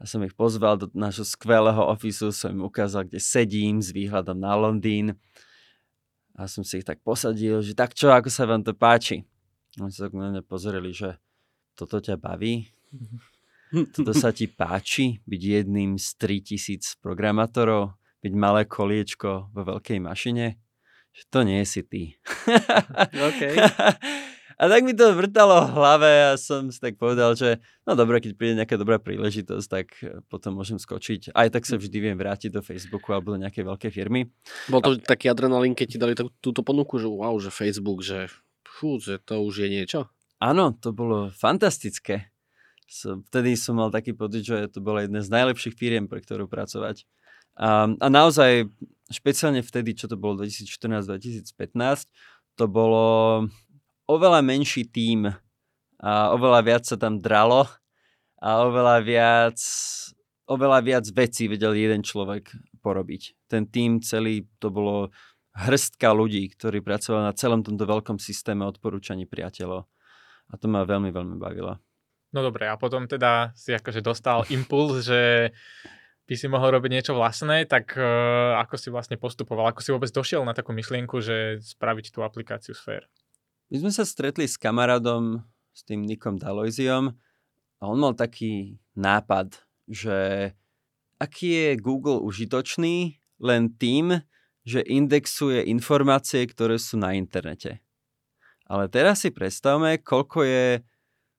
A 0.00 0.02
som 0.10 0.18
ich 0.26 0.34
pozval 0.34 0.74
do 0.74 0.90
nášho 0.90 1.22
skvelého 1.22 1.86
ofisu, 1.86 2.34
som 2.34 2.50
im 2.50 2.66
ukázal, 2.66 3.06
kde 3.06 3.22
sedím 3.22 3.78
s 3.78 3.94
výhľadom 3.94 4.34
na 4.34 4.58
Londýn. 4.58 5.14
A 6.36 6.48
som 6.48 6.64
si 6.64 6.80
ich 6.80 6.86
tak 6.86 7.04
posadil, 7.04 7.60
že 7.60 7.76
tak 7.76 7.92
čo, 7.92 8.08
ako 8.08 8.32
sa 8.32 8.48
vám 8.48 8.64
to 8.64 8.72
páči? 8.72 9.28
Oni 9.80 9.92
sa 9.92 10.08
tak 10.08 10.16
na 10.16 10.32
mňa 10.32 10.42
pozreli, 10.44 10.92
že 10.92 11.16
toto 11.76 12.00
ťa 12.00 12.20
baví? 12.20 12.68
Toto 13.72 14.12
sa 14.12 14.36
ti 14.36 14.52
páči? 14.52 15.24
Byť 15.24 15.42
jedným 15.64 15.96
z 15.96 16.20
3000 16.20 17.00
programátorov? 17.00 17.96
Byť 18.20 18.32
malé 18.36 18.68
koliečko 18.68 19.48
vo 19.48 19.62
veľkej 19.64 19.96
mašine? 19.96 20.60
Že 21.16 21.22
to 21.32 21.40
nie 21.48 21.60
si 21.64 21.80
ty. 21.80 22.02
Okay. 23.32 23.56
A 24.62 24.70
tak 24.70 24.86
mi 24.86 24.94
to 24.94 25.10
vrtalo 25.10 25.66
v 25.66 25.74
hlave 25.74 26.10
a 26.30 26.38
som 26.38 26.70
si 26.70 26.78
tak 26.78 26.94
povedal, 26.94 27.34
že 27.34 27.58
no 27.82 27.98
dobre, 27.98 28.22
keď 28.22 28.38
príde 28.38 28.54
nejaká 28.62 28.78
dobrá 28.78 29.02
príležitosť, 29.02 29.66
tak 29.66 29.86
e, 30.06 30.22
potom 30.30 30.54
môžem 30.54 30.78
skočiť. 30.78 31.34
Aj 31.34 31.50
tak 31.50 31.66
sa 31.66 31.74
vždy 31.74 31.98
viem 31.98 32.14
vrátiť 32.14 32.54
do 32.54 32.62
Facebooku 32.62 33.10
alebo 33.10 33.34
do 33.34 33.42
nejakej 33.42 33.66
veľkej 33.66 33.90
firmy. 33.90 34.30
Bol 34.70 34.78
to 34.78 34.94
a... 34.94 35.02
taký 35.02 35.26
adrenalín, 35.26 35.74
keď 35.74 35.86
ti 35.90 35.98
dali 35.98 36.14
tú, 36.14 36.30
túto 36.38 36.62
ponuku, 36.62 37.02
že 37.02 37.10
wow, 37.10 37.34
že 37.42 37.50
Facebook, 37.50 38.06
že 38.06 38.30
fú, 38.62 39.02
že 39.02 39.18
to 39.18 39.42
už 39.42 39.66
je 39.66 39.68
niečo? 39.82 40.06
Áno, 40.38 40.70
to 40.78 40.94
bolo 40.94 41.34
fantastické. 41.34 42.30
So, 42.86 43.18
vtedy 43.34 43.58
som 43.58 43.82
mal 43.82 43.90
taký 43.90 44.14
pocit, 44.14 44.46
že 44.46 44.70
to 44.70 44.78
bola 44.78 45.02
jedna 45.02 45.26
z 45.26 45.32
najlepších 45.42 45.74
firiem, 45.74 46.06
pre 46.06 46.22
ktorú 46.22 46.46
pracovať. 46.46 47.02
A, 47.58 47.90
a 47.90 48.06
naozaj, 48.06 48.70
špeciálne 49.10 49.66
vtedy, 49.66 49.98
čo 49.98 50.06
to 50.06 50.14
bolo 50.14 50.38
2014-2015, 50.46 52.06
to 52.54 52.64
bolo 52.70 53.48
oveľa 54.12 54.44
menší 54.44 54.88
tím 54.88 55.32
a 56.02 56.34
oveľa 56.34 56.60
viac 56.66 56.82
sa 56.84 56.96
tam 57.00 57.22
dralo 57.22 57.64
a 58.42 58.66
oveľa 58.66 58.96
viac, 59.06 59.58
oveľa 60.50 60.78
viac 60.82 61.04
vecí 61.14 61.46
vedel 61.46 61.78
jeden 61.78 62.02
človek 62.02 62.50
porobiť. 62.82 63.46
Ten 63.46 63.70
tím 63.70 64.02
celý, 64.02 64.50
to 64.58 64.74
bolo 64.74 65.14
hrstka 65.54 66.10
ľudí, 66.10 66.50
ktorí 66.52 66.82
pracovali 66.82 67.28
na 67.28 67.36
celom 67.36 67.62
tomto 67.62 67.86
veľkom 67.86 68.18
systéme 68.18 68.66
odporúčaní 68.66 69.28
priateľov. 69.28 69.86
A 70.52 70.54
to 70.58 70.66
ma 70.66 70.82
veľmi, 70.82 71.14
veľmi 71.14 71.36
bavilo. 71.38 71.78
No 72.32 72.40
dobre, 72.40 72.64
a 72.66 72.80
potom 72.80 73.04
teda 73.04 73.52
si 73.52 73.76
akože 73.76 74.00
dostal 74.00 74.42
impuls, 74.56 75.06
že 75.06 75.52
by 76.26 76.34
si 76.38 76.46
mohol 76.48 76.78
robiť 76.80 76.90
niečo 76.90 77.12
vlastné, 77.12 77.68
tak 77.68 77.92
uh, 77.98 78.56
ako 78.62 78.74
si 78.80 78.88
vlastne 78.88 79.20
postupoval? 79.20 79.70
Ako 79.70 79.84
si 79.84 79.92
vôbec 79.92 80.08
došiel 80.08 80.40
na 80.46 80.56
takú 80.56 80.72
myšlienku, 80.72 81.20
že 81.20 81.60
spraviť 81.60 82.14
tú 82.14 82.24
aplikáciu 82.24 82.72
Sphere? 82.72 83.04
My 83.72 83.80
sme 83.80 83.88
sa 83.88 84.04
stretli 84.04 84.44
s 84.44 84.60
kamarádom, 84.60 85.40
s 85.72 85.80
tým 85.88 86.04
Nikom 86.04 86.36
Daloiziom 86.36 87.08
a 87.80 87.82
on 87.88 87.96
mal 87.96 88.12
taký 88.12 88.76
nápad, 88.92 89.56
že 89.88 90.52
aký 91.16 91.48
je 91.56 91.80
Google 91.80 92.20
užitočný 92.20 93.16
len 93.40 93.72
tým, 93.72 94.20
že 94.68 94.84
indexuje 94.84 95.64
informácie, 95.72 96.44
ktoré 96.52 96.76
sú 96.76 97.00
na 97.00 97.16
internete. 97.16 97.80
Ale 98.68 98.92
teraz 98.92 99.24
si 99.24 99.32
predstavme, 99.32 100.04
koľko 100.04 100.44
je 100.44 100.84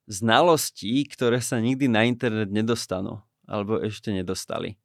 znalostí, 0.09 1.05
ktoré 1.05 1.37
sa 1.37 1.61
nikdy 1.61 1.85
na 1.85 2.01
internet 2.09 2.49
nedostanú, 2.49 3.21
alebo 3.45 3.77
ešte 3.77 4.09
nedostali. 4.09 4.81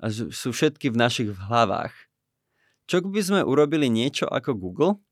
A 0.00 0.08
sú 0.08 0.56
všetky 0.56 0.88
v 0.88 0.96
našich 0.96 1.36
hlavách. 1.36 1.92
Čo 2.88 3.04
by 3.04 3.20
sme 3.20 3.40
urobili 3.44 3.92
niečo 3.92 4.24
ako 4.24 4.56
Google, 4.56 5.04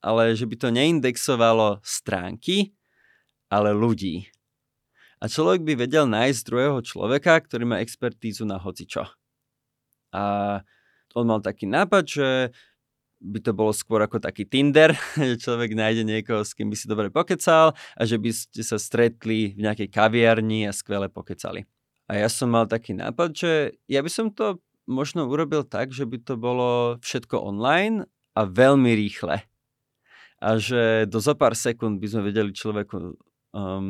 ale 0.00 0.32
že 0.36 0.48
by 0.48 0.56
to 0.56 0.68
neindexovalo 0.72 1.80
stránky, 1.84 2.72
ale 3.52 3.76
ľudí. 3.76 4.28
A 5.20 5.28
človek 5.28 5.60
by 5.60 5.84
vedel 5.84 6.08
nájsť 6.08 6.40
druhého 6.48 6.80
človeka, 6.80 7.36
ktorý 7.44 7.68
má 7.68 7.76
expertízu 7.84 8.48
na 8.48 8.56
hocičo. 8.56 9.04
A 10.16 10.24
on 11.12 11.28
mal 11.28 11.44
taký 11.44 11.68
nápad, 11.68 12.04
že 12.08 12.28
by 13.20 13.38
to 13.44 13.52
bolo 13.52 13.68
skôr 13.76 14.00
ako 14.00 14.16
taký 14.16 14.48
Tinder, 14.48 14.96
že 15.28 15.36
človek 15.36 15.76
nájde 15.76 16.08
niekoho, 16.08 16.40
s 16.40 16.56
kým 16.56 16.72
by 16.72 16.76
si 16.78 16.88
dobre 16.88 17.12
pokecal 17.12 17.76
a 17.76 18.02
že 18.08 18.16
by 18.16 18.32
ste 18.32 18.64
sa 18.64 18.80
stretli 18.80 19.52
v 19.52 19.60
nejakej 19.60 19.92
kaviarni 19.92 20.64
a 20.64 20.72
skvele 20.72 21.12
pokecali. 21.12 21.68
A 22.08 22.16
ja 22.16 22.32
som 22.32 22.48
mal 22.48 22.64
taký 22.64 22.96
nápad, 22.96 23.36
že 23.36 23.52
ja 23.86 24.00
by 24.00 24.10
som 24.10 24.32
to 24.32 24.58
možno 24.88 25.28
urobil 25.28 25.62
tak, 25.62 25.92
že 25.92 26.08
by 26.08 26.18
to 26.24 26.34
bolo 26.40 26.98
všetko 27.04 27.38
online 27.38 28.08
a 28.34 28.48
veľmi 28.48 28.90
rýchle 28.96 29.49
a 30.40 30.56
že 30.56 31.04
do 31.04 31.20
zo 31.20 31.36
pár 31.36 31.52
sekúnd 31.52 32.00
by 32.00 32.06
sme 32.08 32.32
vedeli 32.32 32.50
človeku 32.56 32.96
um, 32.96 33.14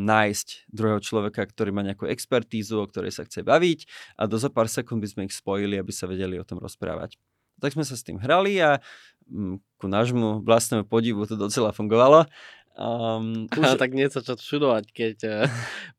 nájsť 0.03 0.67
druhého 0.67 0.99
človeka, 0.99 1.47
ktorý 1.47 1.71
má 1.71 1.87
nejakú 1.87 2.11
expertízu, 2.11 2.83
o 2.83 2.91
ktorej 2.91 3.15
sa 3.15 3.23
chce 3.23 3.47
baviť 3.47 3.87
a 4.19 4.27
do 4.27 4.35
zo 4.35 4.51
pár 4.51 4.67
sekúnd 4.67 4.99
by 4.99 5.09
sme 5.09 5.23
ich 5.31 5.35
spojili, 5.39 5.79
aby 5.79 5.95
sa 5.95 6.11
vedeli 6.11 6.37
o 6.37 6.45
tom 6.45 6.59
rozprávať. 6.59 7.17
Tak 7.63 7.79
sme 7.79 7.87
sa 7.87 7.95
s 7.95 8.03
tým 8.03 8.19
hrali 8.19 8.59
a 8.59 8.83
um, 9.31 9.63
ku 9.79 9.87
nášmu 9.87 10.43
vlastnému 10.43 10.91
podivu 10.91 11.23
to 11.25 11.39
docela 11.39 11.71
fungovalo. 11.71 12.27
Um, 12.75 13.47
už... 13.55 13.79
tak 13.79 13.95
nie 13.95 14.11
sa 14.11 14.25
čo 14.25 14.35
čudovať, 14.35 14.85
keď 14.91 15.17
uh, 15.29 15.35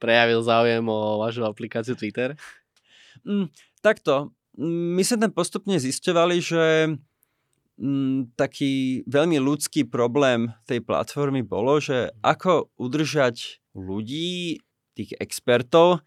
prejavil 0.03 0.43
záujem 0.43 0.83
o 0.83 1.21
vašu 1.23 1.47
aplikáciu 1.47 1.95
Twitter? 1.95 2.35
Mm, 3.23 3.47
takto. 3.79 4.35
My 4.59 4.99
sme 5.07 5.27
tam 5.27 5.31
postupne 5.31 5.79
zisťovali, 5.79 6.37
že 6.43 6.63
m, 7.81 8.29
taký 8.37 9.01
veľmi 9.09 9.41
ľudský 9.41 9.89
problém 9.89 10.53
tej 10.69 10.85
platformy 10.85 11.41
bolo, 11.41 11.81
že 11.81 12.13
ako 12.21 12.69
udržať 12.77 13.59
ľudí, 13.73 14.61
tých 14.93 15.17
expertov, 15.17 16.03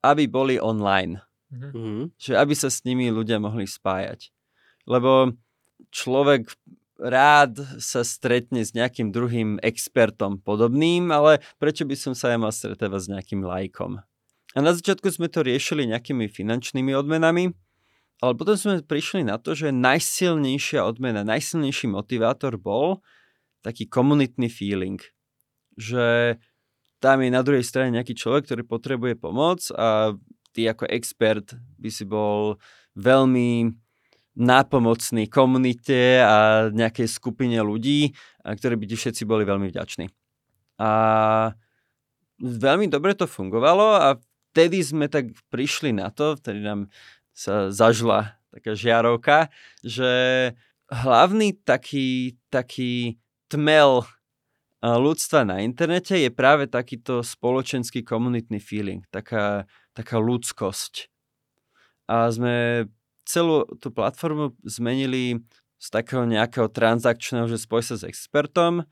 aby 0.00 0.24
boli 0.30 0.56
online. 0.56 1.20
Mm-hmm. 1.52 2.16
Že 2.16 2.32
aby 2.40 2.54
sa 2.56 2.68
s 2.72 2.82
nimi 2.88 3.12
ľudia 3.12 3.36
mohli 3.42 3.68
spájať. 3.68 4.32
Lebo 4.88 5.34
človek 5.90 6.50
rád 6.98 7.58
sa 7.82 8.06
stretne 8.06 8.62
s 8.62 8.72
nejakým 8.72 9.10
druhým 9.10 9.58
expertom 9.60 10.38
podobným, 10.38 11.10
ale 11.10 11.42
prečo 11.58 11.82
by 11.82 11.96
som 11.98 12.12
sa 12.14 12.30
ja 12.30 12.38
mal 12.38 12.54
stretávať 12.54 13.00
s 13.00 13.10
nejakým 13.10 13.42
lajkom? 13.42 13.98
A 14.54 14.58
na 14.62 14.70
začiatku 14.70 15.10
sme 15.10 15.26
to 15.26 15.42
riešili 15.42 15.90
nejakými 15.90 16.30
finančnými 16.30 16.94
odmenami, 16.94 17.50
ale 18.24 18.32
potom 18.40 18.56
sme 18.56 18.80
prišli 18.80 19.28
na 19.28 19.36
to, 19.36 19.52
že 19.52 19.68
najsilnejšia 19.68 20.80
odmena, 20.80 21.20
najsilnejší 21.28 21.92
motivátor 21.92 22.56
bol 22.56 23.04
taký 23.60 23.84
komunitný 23.84 24.48
feeling. 24.48 25.00
Že 25.76 26.36
tam 27.04 27.20
je 27.20 27.28
na 27.28 27.44
druhej 27.44 27.64
strane 27.64 27.92
nejaký 27.92 28.16
človek, 28.16 28.48
ktorý 28.48 28.62
potrebuje 28.64 29.14
pomoc 29.20 29.60
a 29.76 30.16
ty 30.56 30.64
ako 30.64 30.88
expert 30.88 31.52
by 31.76 31.90
si 31.92 32.08
bol 32.08 32.56
veľmi 32.96 33.74
nápomocný 34.34 35.30
komunite 35.30 36.18
a 36.22 36.68
nejakej 36.72 37.06
skupine 37.06 37.60
ľudí, 37.62 38.10
a 38.42 38.56
ktorí 38.56 38.74
by 38.80 38.86
ti 38.90 38.96
všetci 38.98 39.22
boli 39.28 39.46
veľmi 39.46 39.70
vďační. 39.70 40.10
A 40.82 40.90
veľmi 42.42 42.90
dobre 42.90 43.14
to 43.14 43.30
fungovalo 43.30 43.94
a 43.94 44.18
vtedy 44.50 44.82
sme 44.82 45.06
tak 45.06 45.30
prišli 45.50 45.94
na 45.94 46.10
to, 46.10 46.34
vtedy 46.38 46.62
nám 46.62 46.90
sa 47.34 47.68
zažla 47.74 48.38
taká 48.54 48.78
žiarovka, 48.78 49.50
že 49.82 50.12
hlavný 50.86 51.58
taký, 51.66 52.38
taký 52.54 53.18
tmel 53.50 54.06
ľudstva 54.84 55.48
na 55.48 55.64
internete 55.64 56.14
je 56.14 56.30
práve 56.30 56.70
takýto 56.70 57.26
spoločenský 57.26 58.06
komunitný 58.06 58.60
feeling, 58.60 59.02
taká, 59.10 59.66
taká 59.96 60.20
ľudskosť. 60.20 61.08
A 62.04 62.28
sme 62.28 62.86
celú 63.24 63.64
tú 63.80 63.88
platformu 63.88 64.52
zmenili 64.60 65.40
z 65.80 65.86
takého 65.88 66.28
nejakého 66.28 66.68
transakčného, 66.68 67.48
že 67.48 67.64
spoj 67.64 67.80
sa 67.80 67.96
s 67.96 68.04
expertom, 68.04 68.84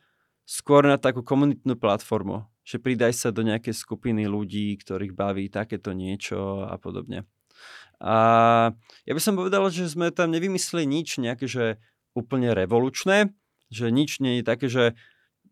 skôr 0.48 0.88
na 0.88 0.96
takú 0.96 1.20
komunitnú 1.20 1.76
platformu, 1.76 2.48
že 2.64 2.80
pridaj 2.80 3.12
sa 3.12 3.28
do 3.28 3.44
nejakej 3.44 3.76
skupiny 3.76 4.24
ľudí, 4.24 4.74
ktorých 4.80 5.12
baví 5.12 5.52
takéto 5.52 5.92
niečo 5.92 6.64
a 6.64 6.80
podobne. 6.80 7.28
A 8.02 8.16
ja 9.06 9.12
by 9.14 9.20
som 9.22 9.38
povedal, 9.38 9.62
že 9.70 9.86
sme 9.86 10.10
tam 10.10 10.34
nevymysleli 10.34 10.90
nič 10.90 11.22
nejaké, 11.22 11.46
že 11.46 11.78
úplne 12.18 12.50
revolučné, 12.50 13.30
že 13.70 13.94
nič 13.94 14.18
nie 14.18 14.42
je 14.42 14.44
také, 14.44 14.66
že 14.66 14.98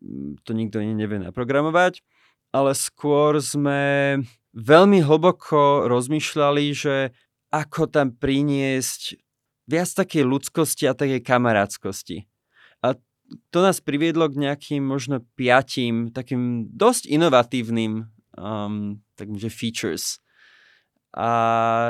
mm, 0.03 0.43
to 0.43 0.51
nikto 0.51 0.83
nevie 0.83 1.17
naprogramovať, 1.23 2.03
ale 2.51 2.75
skôr 2.75 3.39
sme 3.39 4.19
veľmi 4.51 4.99
hlboko 4.99 5.87
rozmýšľali, 5.87 6.65
že 6.75 6.95
ako 7.55 7.87
tam 7.87 8.11
priniesť 8.11 9.15
viac 9.71 9.87
takej 9.87 10.27
ľudskosti 10.27 10.91
a 10.91 10.95
takej 10.95 11.23
kamarátskosti. 11.23 12.27
A 12.83 12.99
to 13.51 13.59
nás 13.63 13.79
priviedlo 13.79 14.27
k 14.27 14.43
nejakým 14.43 14.83
možno 14.83 15.23
piatým 15.39 16.11
takým 16.11 16.67
dosť 16.67 17.07
inovatívnym 17.07 18.11
um, 18.35 18.99
takým, 19.15 19.37
že 19.39 19.47
features. 19.47 20.19
A 21.11 21.27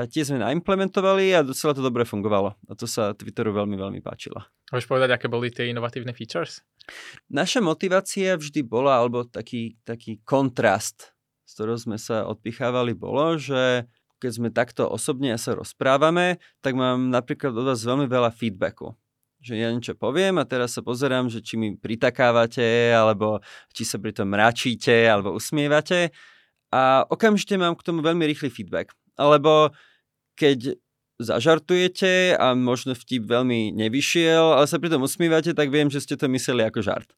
tie 0.09 0.25
sme 0.25 0.41
naimplementovali 0.41 1.37
a 1.37 1.45
docela 1.45 1.77
to 1.77 1.85
dobre 1.85 2.09
fungovalo. 2.09 2.57
A 2.65 2.73
to 2.73 2.89
sa 2.89 3.13
Twitteru 3.13 3.53
veľmi, 3.53 3.77
veľmi 3.77 4.01
páčilo. 4.01 4.41
Môžeš 4.73 4.89
povedať, 4.89 5.13
aké 5.13 5.29
boli 5.29 5.53
tie 5.53 5.69
inovatívne 5.69 6.09
features? 6.17 6.65
Naša 7.29 7.61
motivácia 7.61 8.33
vždy 8.33 8.65
bola, 8.65 8.97
alebo 8.97 9.21
taký, 9.21 9.77
taký 9.85 10.17
kontrast, 10.25 11.13
s 11.45 11.53
ktorou 11.53 11.77
sme 11.77 12.01
sa 12.01 12.25
odpichávali, 12.25 12.97
bolo, 12.97 13.37
že 13.37 13.85
keď 14.17 14.31
sme 14.33 14.49
takto 14.49 14.89
osobne 14.89 15.37
sa 15.37 15.53
rozprávame, 15.53 16.41
tak 16.65 16.73
mám 16.73 17.13
napríklad 17.13 17.53
od 17.53 17.65
vás 17.73 17.85
veľmi 17.85 18.09
veľa 18.09 18.33
feedbacku 18.33 18.97
že 19.41 19.57
ja 19.57 19.73
niečo 19.73 19.97
poviem 19.97 20.37
a 20.37 20.45
teraz 20.45 20.77
sa 20.77 20.85
pozerám, 20.85 21.25
že 21.25 21.41
či 21.41 21.57
mi 21.57 21.73
pritakávate, 21.73 22.93
alebo 22.93 23.41
či 23.73 23.81
sa 23.81 23.97
pri 23.97 24.13
tom 24.13 24.29
mračíte, 24.29 24.93
alebo 25.09 25.33
usmievate. 25.33 26.13
A 26.69 27.03
okamžite 27.09 27.57
mám 27.57 27.73
k 27.73 27.83
tomu 27.83 28.05
veľmi 28.05 28.21
rýchly 28.29 28.53
feedback. 28.53 28.93
Alebo 29.15 29.73
keď 30.35 30.75
zažartujete 31.21 32.33
a 32.35 32.57
možno 32.57 32.97
vtip 32.97 33.29
veľmi 33.29 33.75
nevyšiel, 33.77 34.57
ale 34.57 34.65
sa 34.65 34.81
pri 34.81 34.89
tom 34.89 35.05
usmievate, 35.05 35.53
tak 35.53 35.69
viem, 35.69 35.87
že 35.87 36.01
ste 36.01 36.17
to 36.17 36.25
mysleli 36.31 36.65
ako 36.65 36.81
žart. 36.81 37.09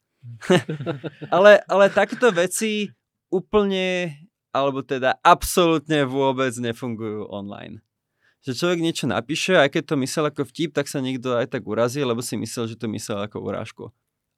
ale, 1.36 1.64
ale 1.68 1.86
takéto 1.92 2.32
veci 2.36 2.92
úplne, 3.32 4.12
alebo 4.52 4.84
teda 4.84 5.20
absolútne 5.24 6.04
vôbec 6.04 6.52
nefungujú 6.60 7.32
online 7.32 7.80
že 8.44 8.60
človek 8.60 8.84
niečo 8.84 9.08
napíše, 9.08 9.56
aj 9.56 9.72
keď 9.72 9.84
to 9.88 9.96
myslel 10.04 10.26
ako 10.28 10.44
vtip, 10.52 10.76
tak 10.76 10.92
sa 10.92 11.00
niekto 11.00 11.40
aj 11.40 11.48
tak 11.48 11.64
urazí, 11.64 12.04
lebo 12.04 12.20
si 12.20 12.36
myslel, 12.36 12.68
že 12.68 12.76
to 12.76 12.92
myslel 12.92 13.24
ako 13.24 13.40
urážku. 13.40 13.86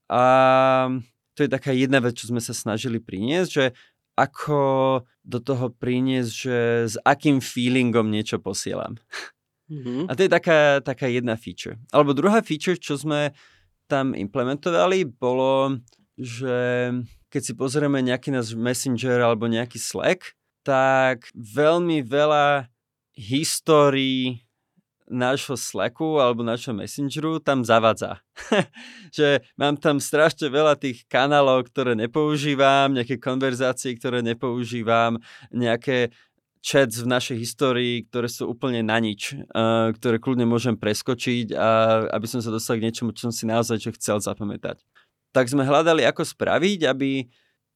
A 0.05 0.93
to 1.33 1.41
je 1.41 1.49
taká 1.49 1.73
jedna 1.73 1.97
vec, 1.97 2.13
čo 2.13 2.29
sme 2.29 2.37
sa 2.37 2.53
snažili 2.53 3.01
priniesť, 3.01 3.49
že 3.49 3.65
ako 4.15 4.59
do 5.23 5.39
toho 5.43 5.71
priniesť, 5.71 6.31
že 6.31 6.57
s 6.91 6.95
akým 7.03 7.43
feelingom 7.43 8.07
niečo 8.07 8.39
posielam. 8.39 8.95
Mm-hmm. 9.65 10.07
A 10.07 10.11
to 10.13 10.21
je 10.23 10.31
taká, 10.31 10.79
taká 10.85 11.09
jedna 11.09 11.33
feature. 11.35 11.81
Alebo 11.89 12.13
druhá 12.13 12.39
feature, 12.45 12.77
čo 12.77 12.95
sme 12.95 13.33
tam 13.89 14.13
implementovali, 14.13 15.09
bolo, 15.09 15.81
že 16.15 16.89
keď 17.33 17.41
si 17.41 17.53
pozrieme 17.57 17.99
nejaký 17.99 18.29
náš 18.31 18.53
Messenger 18.53 19.19
alebo 19.25 19.49
nejaký 19.49 19.81
Slack, 19.81 20.37
tak 20.61 21.29
veľmi 21.33 22.05
veľa 22.05 22.69
histórii 23.17 24.44
nášho 25.05 25.53
Slacku 25.53 26.17
alebo 26.17 26.41
nášho 26.41 26.73
Messengeru 26.73 27.37
tam 27.37 27.61
zavadza. 27.61 28.21
že 29.17 29.45
mám 29.55 29.77
tam 29.77 30.01
strašne 30.01 30.49
veľa 30.49 30.75
tých 30.77 31.05
kanálov, 31.05 31.69
ktoré 31.69 31.93
nepoužívam, 31.93 32.93
nejaké 32.93 33.21
konverzácie, 33.21 33.93
ktoré 33.95 34.25
nepoužívam, 34.25 35.21
nejaké 35.53 36.09
chats 36.65 37.05
v 37.05 37.07
našej 37.07 37.37
histórii, 37.37 37.95
ktoré 38.09 38.25
sú 38.25 38.49
úplne 38.49 38.81
na 38.81 38.97
nič, 38.97 39.37
uh, 39.37 39.93
ktoré 39.93 40.17
kľudne 40.17 40.49
môžem 40.49 40.73
preskočiť, 40.73 41.53
a, 41.53 41.69
aby 42.09 42.25
som 42.25 42.41
sa 42.41 42.49
dostal 42.49 42.81
k 42.81 42.89
niečomu, 42.89 43.13
čo 43.13 43.29
som 43.29 43.33
si 43.33 43.45
naozaj 43.45 43.77
čo 43.77 43.93
chcel 43.93 44.17
zapamätať. 44.17 44.81
Tak 45.29 45.45
sme 45.45 45.61
hľadali, 45.61 46.01
ako 46.09 46.25
spraviť, 46.25 46.89
aby 46.89 47.29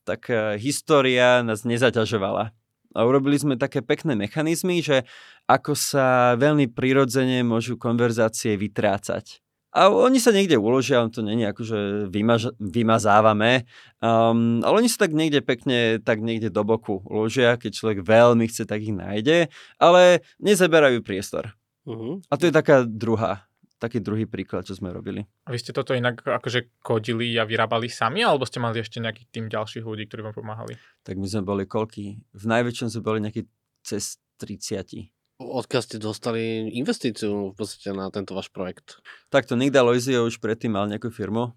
taká 0.10 0.58
história 0.58 1.46
nás 1.46 1.62
nezaťažovala 1.70 2.50
a 2.94 3.06
urobili 3.06 3.38
sme 3.38 3.60
také 3.60 3.86
pekné 3.86 4.18
mechanizmy, 4.18 4.82
že 4.82 5.06
ako 5.46 5.74
sa 5.78 6.34
veľmi 6.38 6.70
prirodzene 6.70 7.46
môžu 7.46 7.78
konverzácie 7.78 8.58
vytrácať. 8.58 9.42
A 9.70 9.94
oni 9.94 10.18
sa 10.18 10.34
niekde 10.34 10.58
uložia, 10.58 11.06
to 11.14 11.22
není 11.22 11.46
ako, 11.46 11.62
že 11.62 11.80
vymaž- 12.10 12.58
vymazávame, 12.58 13.70
um, 14.02 14.66
ale 14.66 14.82
oni 14.82 14.90
sa 14.90 15.06
tak 15.06 15.14
niekde 15.14 15.46
pekne, 15.46 16.02
tak 16.02 16.26
niekde 16.26 16.50
do 16.50 16.66
boku 16.66 17.06
uložia, 17.06 17.54
keď 17.54 17.78
človek 17.78 18.00
veľmi 18.02 18.50
chce, 18.50 18.66
tak 18.66 18.82
ich 18.82 18.94
nájde, 18.98 19.46
ale 19.78 20.26
nezaberajú 20.42 21.06
priestor. 21.06 21.54
Uh-huh. 21.86 22.18
A 22.30 22.34
to 22.42 22.50
je 22.50 22.54
taká 22.54 22.82
druhá 22.82 23.49
taký 23.80 24.04
druhý 24.04 24.28
príklad, 24.28 24.68
čo 24.68 24.76
sme 24.76 24.92
robili. 24.92 25.24
A 25.48 25.56
vy 25.56 25.58
ste 25.58 25.72
toto 25.72 25.96
inak 25.96 26.20
akože 26.20 26.84
kodili 26.84 27.34
a 27.40 27.48
vyrábali 27.48 27.88
sami, 27.88 28.22
alebo 28.22 28.44
ste 28.44 28.60
mali 28.60 28.84
ešte 28.84 29.00
nejaký 29.00 29.32
tým 29.32 29.48
ďalších 29.48 29.88
ľudí, 29.88 30.06
ktorí 30.06 30.22
vám 30.28 30.36
pomáhali? 30.36 30.76
Tak 31.08 31.16
my 31.16 31.26
sme 31.26 31.48
boli 31.48 31.64
koľky? 31.64 32.20
V 32.36 32.46
najväčšom 32.46 32.92
sme 32.92 33.02
boli 33.02 33.20
nejaký 33.24 33.48
cez 33.82 34.20
30. 34.44 35.10
Odkiaľ 35.40 35.82
ste 35.82 35.98
dostali 36.04 36.68
investíciu 36.76 37.52
v 37.52 37.56
podstate 37.56 37.96
na 37.96 38.12
tento 38.12 38.36
váš 38.36 38.52
projekt? 38.52 39.00
Takto 39.32 39.56
Nick 39.56 39.72
Daloizio 39.72 40.28
už 40.28 40.44
predtým 40.44 40.76
mal 40.76 40.92
nejakú 40.92 41.08
firmu, 41.08 41.56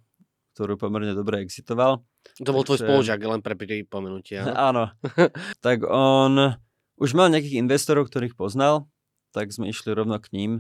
ktorú 0.55 0.79
pomerne 0.79 1.19
dobre 1.19 1.43
exitoval. 1.43 2.07
To 2.47 2.51
bol 2.55 2.63
tvoj 2.63 2.87
spolužiak, 2.87 3.19
len 3.19 3.43
pre 3.43 3.59
pripomenutie. 3.59 4.39
Áno. 4.39 4.95
tak 5.67 5.83
on 5.83 6.55
už 7.03 7.11
mal 7.19 7.27
nejakých 7.27 7.59
investorov, 7.59 8.07
ktorých 8.07 8.39
poznal, 8.39 8.87
tak 9.35 9.51
sme 9.51 9.67
išli 9.67 9.91
rovno 9.91 10.15
k 10.23 10.31
ním 10.31 10.53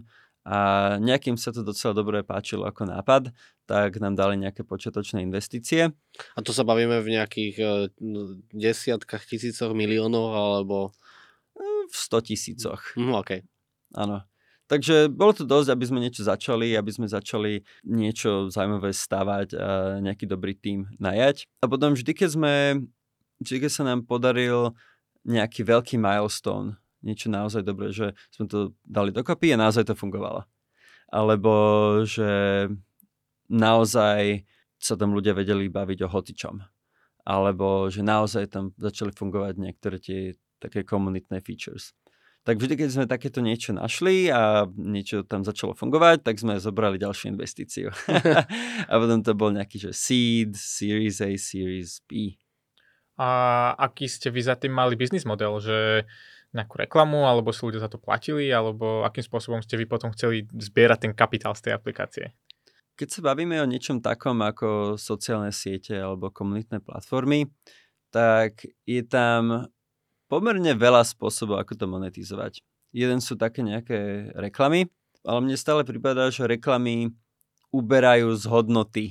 a 0.42 0.58
nejakým 0.98 1.38
sa 1.38 1.54
to 1.54 1.62
docela 1.62 1.94
dobre 1.94 2.26
páčilo 2.26 2.66
ako 2.66 2.90
nápad, 2.90 3.30
tak 3.66 4.02
nám 4.02 4.18
dali 4.18 4.34
nejaké 4.42 4.66
počiatočné 4.66 5.22
investície. 5.22 5.94
A 6.34 6.40
to 6.42 6.50
sa 6.50 6.66
bavíme 6.66 6.98
v 6.98 7.14
nejakých 7.14 7.56
uh, 7.62 7.86
desiatkách 8.50 9.22
tisícoch 9.26 9.70
miliónov 9.70 10.34
alebo... 10.34 10.90
E, 11.54 11.86
v 11.86 11.94
100 11.94 12.28
tisícoch. 12.32 12.80
Mm, 12.98 13.14
OK. 13.22 13.30
Áno. 13.94 14.24
Takže 14.66 15.12
bolo 15.12 15.36
to 15.36 15.44
dosť, 15.44 15.68
aby 15.68 15.84
sme 15.84 16.00
niečo 16.00 16.24
začali, 16.24 16.72
aby 16.72 16.88
sme 16.88 17.04
začali 17.04 17.60
niečo 17.84 18.48
zaujímavé 18.48 18.96
stavať 18.96 19.48
a 19.52 20.00
nejaký 20.00 20.24
dobrý 20.24 20.56
tým 20.56 20.88
najať. 20.96 21.44
A 21.60 21.68
potom 21.68 21.92
vždy, 21.92 22.12
keď 22.16 22.28
sme, 22.32 22.54
vždy, 23.44 23.68
keď 23.68 23.70
sa 23.70 23.84
nám 23.84 24.08
podaril 24.08 24.72
nejaký 25.28 25.62
veľký 25.68 26.00
milestone, 26.00 26.80
niečo 27.02 27.28
naozaj 27.28 27.62
dobré, 27.66 27.90
že 27.90 28.14
sme 28.30 28.46
to 28.46 28.74
dali 28.86 29.10
dokopy 29.10 29.52
a 29.52 29.60
naozaj 29.60 29.90
to 29.90 29.94
fungovalo. 29.98 30.46
Alebo 31.12 31.52
že 32.08 32.66
naozaj 33.52 34.48
sa 34.80 34.94
tam 34.98 35.14
ľudia 35.14 35.36
vedeli 35.36 35.68
baviť 35.68 35.98
o 36.06 36.08
hotičom. 36.10 36.56
Alebo 37.22 37.86
že 37.92 38.02
naozaj 38.02 38.50
tam 38.50 38.74
začali 38.74 39.14
fungovať 39.14 39.54
niektoré 39.60 40.02
tie 40.02 40.34
také 40.58 40.82
komunitné 40.82 41.42
features. 41.42 41.94
Tak 42.42 42.58
vždy, 42.58 42.74
keď 42.74 42.88
sme 42.90 43.06
takéto 43.06 43.38
niečo 43.38 43.70
našli 43.70 44.26
a 44.26 44.66
niečo 44.74 45.22
tam 45.22 45.46
začalo 45.46 45.78
fungovať, 45.78 46.26
tak 46.26 46.42
sme 46.42 46.58
zobrali 46.58 46.98
ďalšiu 46.98 47.30
investíciu. 47.38 47.94
a 48.90 48.94
potom 48.98 49.22
to 49.22 49.30
bol 49.38 49.54
nejaký, 49.54 49.78
že 49.78 49.94
seed, 49.94 50.58
series 50.58 51.22
A, 51.22 51.38
series 51.38 52.02
B. 52.10 52.34
A 53.14 53.70
aký 53.78 54.10
ste 54.10 54.34
vy 54.34 54.42
za 54.42 54.58
tým 54.58 54.74
mali 54.74 54.98
biznis 54.98 55.22
model, 55.22 55.62
že 55.62 56.02
nejakú 56.52 56.76
reklamu, 56.84 57.24
alebo 57.24 57.50
si 57.50 57.64
ľudia 57.64 57.80
za 57.80 57.88
to 57.88 57.96
platili, 57.96 58.52
alebo 58.52 59.08
akým 59.08 59.24
spôsobom 59.24 59.64
ste 59.64 59.80
vy 59.80 59.88
potom 59.88 60.12
chceli 60.12 60.44
zbierať 60.52 61.08
ten 61.08 61.12
kapitál 61.16 61.56
z 61.56 61.68
tej 61.68 61.72
aplikácie? 61.76 62.36
Keď 62.92 63.08
sa 63.08 63.20
bavíme 63.32 63.56
o 63.56 63.66
niečom 63.66 64.04
takom 64.04 64.36
ako 64.44 65.00
sociálne 65.00 65.48
siete 65.48 65.96
alebo 65.96 66.28
komunitné 66.28 66.84
platformy, 66.84 67.48
tak 68.12 68.68
je 68.84 69.00
tam 69.00 69.72
pomerne 70.28 70.76
veľa 70.76 71.00
spôsobov, 71.08 71.56
ako 71.56 71.72
to 71.72 71.86
monetizovať. 71.88 72.52
Jeden 72.92 73.24
sú 73.24 73.40
také 73.40 73.64
nejaké 73.64 74.28
reklamy, 74.36 74.92
ale 75.24 75.38
mne 75.40 75.56
stále 75.56 75.88
prípada, 75.88 76.28
že 76.28 76.44
reklamy 76.44 77.16
uberajú 77.72 78.36
z 78.36 78.44
hodnoty, 78.52 79.06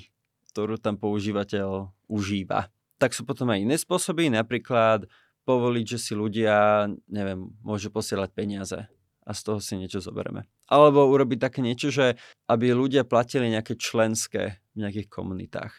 ktorú 0.53 0.77
tam 0.77 1.01
používateľ 1.01 1.89
užíva. 2.05 2.69
Tak 3.01 3.17
sú 3.17 3.25
potom 3.25 3.49
aj 3.49 3.65
iné 3.65 3.81
spôsoby, 3.81 4.29
napríklad 4.29 5.09
povoliť, 5.57 5.85
že 5.97 5.99
si 5.99 6.13
ľudia, 6.15 6.87
neviem, 7.11 7.51
môžu 7.59 7.91
posielať 7.91 8.29
peniaze 8.31 8.79
a 9.21 9.31
z 9.35 9.41
toho 9.43 9.59
si 9.59 9.77
niečo 9.77 9.99
zoberieme. 10.01 10.47
Alebo 10.71 11.05
urobiť 11.05 11.39
také 11.39 11.59
niečo, 11.59 11.91
že 11.91 12.15
aby 12.47 12.71
ľudia 12.71 13.03
platili 13.03 13.51
nejaké 13.51 13.75
členské 13.75 14.63
v 14.73 14.87
nejakých 14.87 15.07
komunitách. 15.11 15.73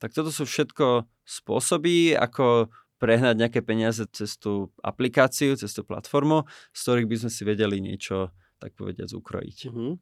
Tak 0.00 0.16
toto 0.16 0.32
sú 0.32 0.48
všetko 0.48 1.06
spôsoby, 1.24 2.16
ako 2.16 2.72
prehnať 3.00 3.34
nejaké 3.36 3.60
peniaze 3.64 4.04
cez 4.12 4.36
tú 4.36 4.68
aplikáciu, 4.84 5.56
cez 5.56 5.72
tú 5.72 5.86
platformu, 5.86 6.44
z 6.76 6.80
ktorých 6.84 7.08
by 7.08 7.16
sme 7.24 7.30
si 7.32 7.42
vedeli 7.48 7.76
niečo, 7.80 8.32
tak 8.60 8.76
povediať, 8.76 9.16
ukrojiť. 9.16 9.58
Uh-huh. 9.72 9.96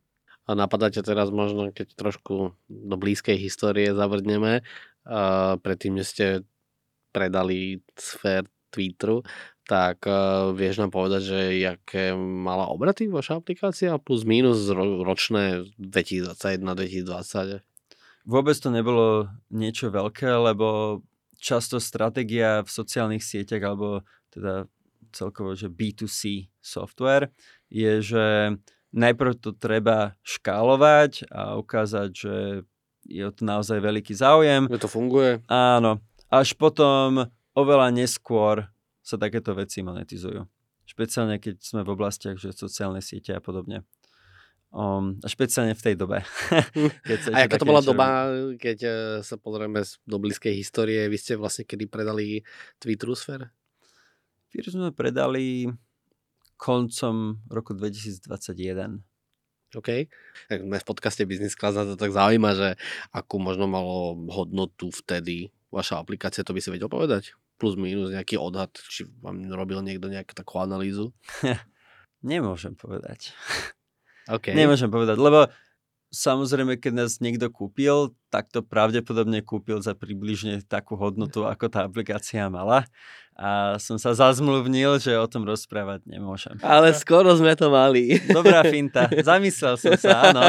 A 0.48 0.50
napadáte 0.56 1.04
teraz 1.06 1.30
možno, 1.30 1.70
keď 1.70 1.94
trošku 1.94 2.58
do 2.66 2.96
blízkej 2.98 3.38
histórie 3.38 3.94
zavrdneme, 3.94 4.66
uh, 5.06 5.54
predtým, 5.62 6.00
než 6.00 6.10
ste 6.10 6.26
predali 7.14 7.84
sfér 7.94 8.50
Twitteru, 8.70 9.22
tak 9.68 10.08
uh, 10.08 10.56
vieš 10.56 10.80
nám 10.80 10.92
povedať, 10.92 11.22
že 11.24 11.38
jaké 11.60 12.16
mala 12.16 12.72
obraty 12.72 13.08
vaša 13.08 13.40
aplikácia 13.40 13.96
plus 14.00 14.24
minus 14.24 14.68
ro- 14.72 15.04
ročné 15.04 15.68
2021-2020? 15.76 17.60
Vôbec 18.28 18.56
to 18.60 18.68
nebolo 18.68 19.28
niečo 19.48 19.88
veľké, 19.92 20.28
lebo 20.28 21.00
často 21.40 21.80
stratégia 21.80 22.60
v 22.64 22.70
sociálnych 22.70 23.24
sieťach 23.24 23.62
alebo 23.64 24.04
teda 24.28 24.68
celkovo, 25.12 25.56
že 25.56 25.72
B2C 25.72 26.52
software 26.60 27.32
je, 27.72 28.04
že 28.04 28.26
najprv 28.92 29.32
to 29.40 29.56
treba 29.56 30.16
škálovať 30.24 31.28
a 31.32 31.56
ukázať, 31.56 32.08
že 32.12 32.36
je 33.08 33.24
to 33.32 33.42
naozaj 33.44 33.80
veľký 33.80 34.12
záujem. 34.12 34.68
Že 34.68 34.84
to 34.84 34.90
funguje? 34.90 35.30
Áno. 35.48 36.04
Až 36.28 36.52
potom 36.60 37.24
oveľa 37.58 37.90
neskôr 37.90 38.70
sa 39.02 39.18
takéto 39.18 39.50
veci 39.58 39.82
monetizujú. 39.82 40.46
Špeciálne 40.88 41.42
keď 41.42 41.60
sme 41.60 41.82
v 41.84 41.92
oblastiach, 41.92 42.38
že 42.38 42.54
sociálne 42.54 43.02
siete 43.02 43.34
a 43.34 43.42
podobne. 43.42 43.84
Um, 44.68 45.16
a 45.24 45.28
špeciálne 45.32 45.72
v 45.72 45.84
tej 45.84 45.94
dobe. 45.96 46.20
keď 47.08 47.18
sa 47.24 47.28
a 47.32 47.38
aká 47.48 47.56
to 47.56 47.64
bola 47.64 47.80
niečo... 47.80 47.90
doba, 47.92 48.06
keď 48.60 48.78
uh, 48.84 48.92
sa 49.24 49.40
pozrieme 49.40 49.80
do 50.04 50.16
blízkej 50.20 50.52
histórie, 50.52 51.08
vy 51.08 51.16
ste 51.16 51.40
vlastne 51.40 51.64
kedy 51.64 51.88
predali 51.88 52.44
Twitterusfer? 52.76 53.48
Twitter 54.52 54.72
sme 54.72 54.92
predali 54.92 55.72
koncom 56.60 57.40
roku 57.48 57.72
2021. 57.72 59.00
OK. 59.76 59.88
Tak 60.48 60.58
v 60.64 60.84
podcaste 60.84 61.24
Business 61.28 61.56
Class 61.56 61.76
na 61.76 61.84
to 61.84 61.96
tak 61.96 62.12
zaujíma, 62.12 62.50
že 62.56 62.68
akú 63.12 63.36
možno 63.36 63.68
malo 63.68 64.16
hodnotu 64.32 64.88
vtedy 64.88 65.52
vaša 65.68 66.00
aplikácia, 66.00 66.44
to 66.44 66.56
by 66.56 66.60
si 66.60 66.72
vedel 66.72 66.88
povedať? 66.88 67.36
Plus 67.58 67.74
minus 67.74 68.14
nejaký 68.14 68.38
odhad, 68.38 68.70
či 68.86 69.10
vám 69.18 69.50
robil 69.50 69.82
niekto 69.82 70.06
nejakú 70.06 70.32
takú 70.32 70.62
analýzu? 70.62 71.10
Nemôžem 72.22 72.78
povedať. 72.78 73.34
Okay. 74.30 74.54
Nemôžem 74.54 74.90
povedať, 74.90 75.18
lebo 75.18 75.50
samozrejme, 76.12 76.80
keď 76.80 76.92
nás 77.04 77.20
niekto 77.20 77.52
kúpil, 77.52 78.16
tak 78.32 78.48
to 78.52 78.64
pravdepodobne 78.64 79.44
kúpil 79.44 79.80
za 79.84 79.92
približne 79.92 80.64
takú 80.64 80.96
hodnotu, 80.96 81.44
ako 81.44 81.68
tá 81.68 81.84
aplikácia 81.84 82.48
mala. 82.48 82.88
A 83.38 83.78
som 83.78 84.02
sa 84.02 84.18
zazmluvnil, 84.18 84.98
že 84.98 85.14
o 85.14 85.30
tom 85.30 85.46
rozprávať 85.46 86.02
nemôžem. 86.10 86.58
Ale 86.58 86.90
skoro 86.90 87.30
sme 87.38 87.54
to 87.54 87.70
mali. 87.70 88.18
Dobrá 88.34 88.66
finta. 88.66 89.06
Zamyslel 89.14 89.78
som 89.78 89.94
sa, 89.94 90.34
áno. 90.34 90.42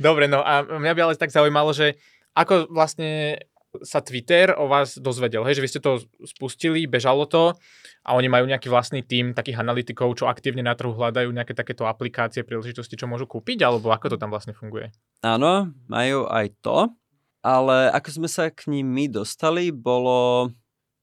Dobre, 0.00 0.32
no 0.32 0.40
a 0.40 0.64
mňa 0.64 0.92
by 0.96 1.00
ale 1.04 1.20
tak 1.20 1.28
zaujímalo, 1.28 1.76
že 1.76 2.00
ako 2.32 2.72
vlastne 2.72 3.44
sa 3.80 4.04
Twitter 4.04 4.52
o 4.52 4.68
vás 4.68 5.00
dozvedel, 5.00 5.40
hej, 5.48 5.56
že 5.56 5.64
vy 5.64 5.70
ste 5.72 5.80
to 5.80 6.04
spustili, 6.28 6.84
bežalo 6.84 7.24
to 7.24 7.56
a 8.04 8.12
oni 8.12 8.28
majú 8.28 8.44
nejaký 8.44 8.68
vlastný 8.68 9.00
tím 9.00 9.32
takých 9.32 9.64
analytikov, 9.64 10.12
čo 10.20 10.28
aktívne 10.28 10.60
na 10.60 10.76
trhu 10.76 10.92
hľadajú 10.92 11.32
nejaké 11.32 11.56
takéto 11.56 11.88
aplikácie, 11.88 12.44
príležitosti, 12.44 13.00
čo 13.00 13.08
môžu 13.08 13.24
kúpiť, 13.24 13.64
alebo 13.64 13.88
ako 13.88 14.12
to 14.12 14.20
tam 14.20 14.28
vlastne 14.28 14.52
funguje? 14.52 14.92
Áno, 15.24 15.72
majú 15.88 16.28
aj 16.28 16.52
to, 16.60 16.92
ale 17.40 17.88
ako 17.96 18.08
sme 18.22 18.28
sa 18.28 18.52
k 18.52 18.68
ním 18.68 18.92
my 18.92 19.08
dostali, 19.08 19.72
bolo, 19.72 20.52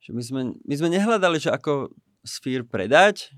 že 0.05 0.13
my 0.13 0.21
sme, 0.21 0.41
my 0.61 0.75
sme 0.77 0.89
nehľadali, 0.93 1.41
že 1.41 1.49
ako 1.49 1.89
Sphere 2.19 2.67
predať, 2.67 3.31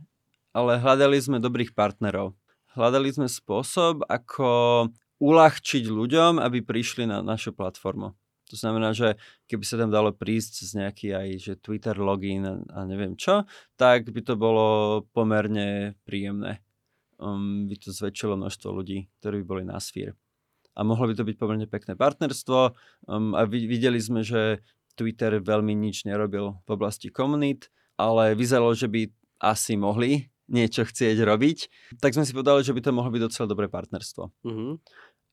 ale 0.51 0.81
hľadali 0.81 1.15
sme 1.21 1.37
dobrých 1.37 1.77
partnerov. 1.77 2.33
Hľadali 2.73 3.13
sme 3.13 3.27
spôsob, 3.29 4.03
ako 4.09 4.89
uľahčiť 5.21 5.85
ľuďom, 5.85 6.41
aby 6.41 6.65
prišli 6.65 7.05
na 7.05 7.21
našu 7.21 7.53
platformu. 7.53 8.17
To 8.51 8.55
znamená, 8.59 8.91
že 8.91 9.15
keby 9.47 9.63
sa 9.63 9.79
tam 9.79 9.89
dalo 9.89 10.11
prísť 10.11 10.67
z 10.67 10.71
nejaký 10.83 11.07
aj 11.15 11.27
že 11.39 11.53
Twitter 11.57 11.95
login 11.95 12.43
a, 12.43 12.59
a 12.75 12.79
neviem 12.83 13.15
čo, 13.15 13.47
tak 13.79 14.11
by 14.11 14.21
to 14.21 14.35
bolo 14.35 15.01
pomerne 15.15 15.95
príjemné. 16.03 16.59
Um, 17.21 17.69
by 17.69 17.77
to 17.79 17.95
zväčšilo 17.95 18.35
množstvo 18.35 18.69
ľudí, 18.75 19.07
ktorí 19.21 19.41
by 19.41 19.45
boli 19.45 19.63
na 19.63 19.79
Sphere. 19.79 20.17
A 20.75 20.83
mohlo 20.83 21.07
by 21.07 21.15
to 21.15 21.27
byť 21.27 21.35
pomerne 21.37 21.67
pekné 21.67 21.93
partnerstvo 21.95 22.59
um, 23.07 23.37
a 23.37 23.47
videli 23.47 23.99
sme, 24.01 24.25
že 24.25 24.63
Twitter 24.95 25.39
veľmi 25.39 25.71
nič 25.71 26.03
nerobil 26.03 26.59
v 26.65 26.69
oblasti 26.69 27.07
komunít, 27.07 27.71
ale 27.95 28.35
vyzeralo, 28.35 28.75
že 28.75 28.91
by 28.91 29.07
asi 29.39 29.79
mohli 29.79 30.31
niečo 30.51 30.83
chcieť 30.83 31.17
robiť, 31.23 31.59
tak 32.03 32.11
sme 32.11 32.27
si 32.27 32.35
povedali, 32.35 32.59
že 32.61 32.75
by 32.75 32.81
to 32.83 32.91
mohlo 32.91 33.07
byť 33.07 33.23
docela 33.23 33.47
dobré 33.47 33.71
partnerstvo. 33.71 34.23
Uh-huh. 34.43 34.83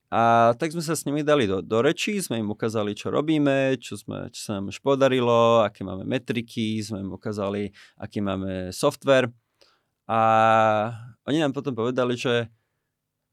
A 0.09 0.57
tak 0.57 0.73
sme 0.73 0.81
sa 0.81 0.97
s 0.97 1.05
nimi 1.05 1.21
dali 1.21 1.44
do, 1.44 1.61
do 1.61 1.85
rečí, 1.85 2.16
sme 2.16 2.40
im 2.40 2.49
ukázali, 2.49 2.97
čo 2.97 3.12
robíme, 3.12 3.77
čo, 3.77 4.01
sme, 4.01 4.33
čo 4.33 4.40
sa 4.40 4.51
nám 4.57 4.73
už 4.73 4.81
podarilo, 4.81 5.61
aké 5.61 5.85
máme 5.85 6.09
metriky, 6.09 6.81
sme 6.81 7.05
im 7.05 7.12
ukázali, 7.12 7.68
aký 8.01 8.25
máme 8.25 8.73
software. 8.73 9.29
A 10.09 10.21
oni 11.29 11.44
nám 11.44 11.53
potom 11.53 11.77
povedali, 11.77 12.16
že 12.16 12.49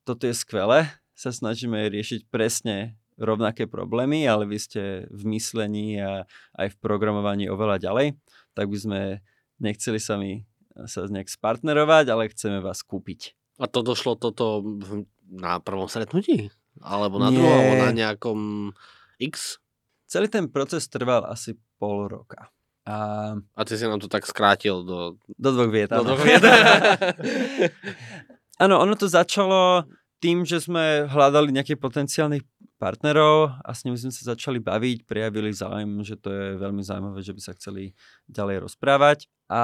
toto 0.03 0.27
je 0.27 0.35
skvelé, 0.35 0.91
sa 1.15 1.31
snažíme 1.31 1.79
riešiť 1.87 2.27
presne 2.27 2.99
rovnaké 3.15 3.71
problémy, 3.71 4.27
ale 4.27 4.43
vy 4.43 4.59
ste 4.59 4.83
v 5.07 5.23
myslení 5.31 6.03
a 6.03 6.27
aj 6.59 6.75
v 6.75 6.79
programovaní 6.83 7.47
oveľa 7.47 7.79
ďalej, 7.79 8.19
tak 8.51 8.67
by 8.67 8.77
sme 8.77 8.99
nechceli 9.63 10.03
sami 10.03 10.43
sa 10.83 11.07
nejak 11.07 11.31
spartnerovať, 11.31 12.11
ale 12.11 12.31
chceme 12.35 12.59
vás 12.59 12.83
kúpiť. 12.83 13.31
A 13.63 13.71
to 13.71 13.79
došlo 13.79 14.19
toto 14.19 14.59
na 15.23 15.63
prvom 15.63 15.87
stretnutí? 15.87 16.51
Alebo 16.83 17.21
na 17.21 17.31
druhom, 17.31 17.51
alebo 17.55 17.75
na 17.87 17.93
nejakom 17.95 18.39
X? 19.21 19.61
Celý 20.05 20.27
ten 20.27 20.51
proces 20.51 20.87
trval 20.91 21.25
asi 21.27 21.55
pol 21.79 22.07
roka. 22.07 22.51
A, 22.85 23.33
a 23.33 23.61
ty 23.65 23.73
si 23.73 23.83
nám 23.89 23.97
to 23.97 24.05
tak 24.05 24.29
skrátil 24.29 24.85
do... 24.85 25.17
Do 25.25 25.49
dvoch 25.49 25.73
viet. 25.73 25.89
Do 25.89 26.05
dvoch 26.05 26.21
viet. 26.21 26.45
Áno, 28.63 28.77
ono 28.77 28.93
to 28.93 29.09
začalo 29.09 29.89
tým, 30.21 30.45
že 30.45 30.61
sme 30.61 31.09
hľadali 31.09 31.49
nejakých 31.49 31.81
potenciálnych 31.81 32.45
partnerov 32.77 33.57
a 33.65 33.69
s 33.73 33.83
nimi 33.87 33.97
sme 33.97 34.13
sa 34.13 34.37
začali 34.37 34.61
baviť, 34.61 35.09
prejavili 35.09 35.49
záujem, 35.49 36.05
že 36.05 36.15
to 36.19 36.29
je 36.29 36.45
veľmi 36.61 36.85
zaujímavé, 36.85 37.19
že 37.25 37.33
by 37.33 37.41
sa 37.41 37.57
chceli 37.57 37.97
ďalej 38.29 38.69
rozprávať. 38.69 39.25
A 39.49 39.63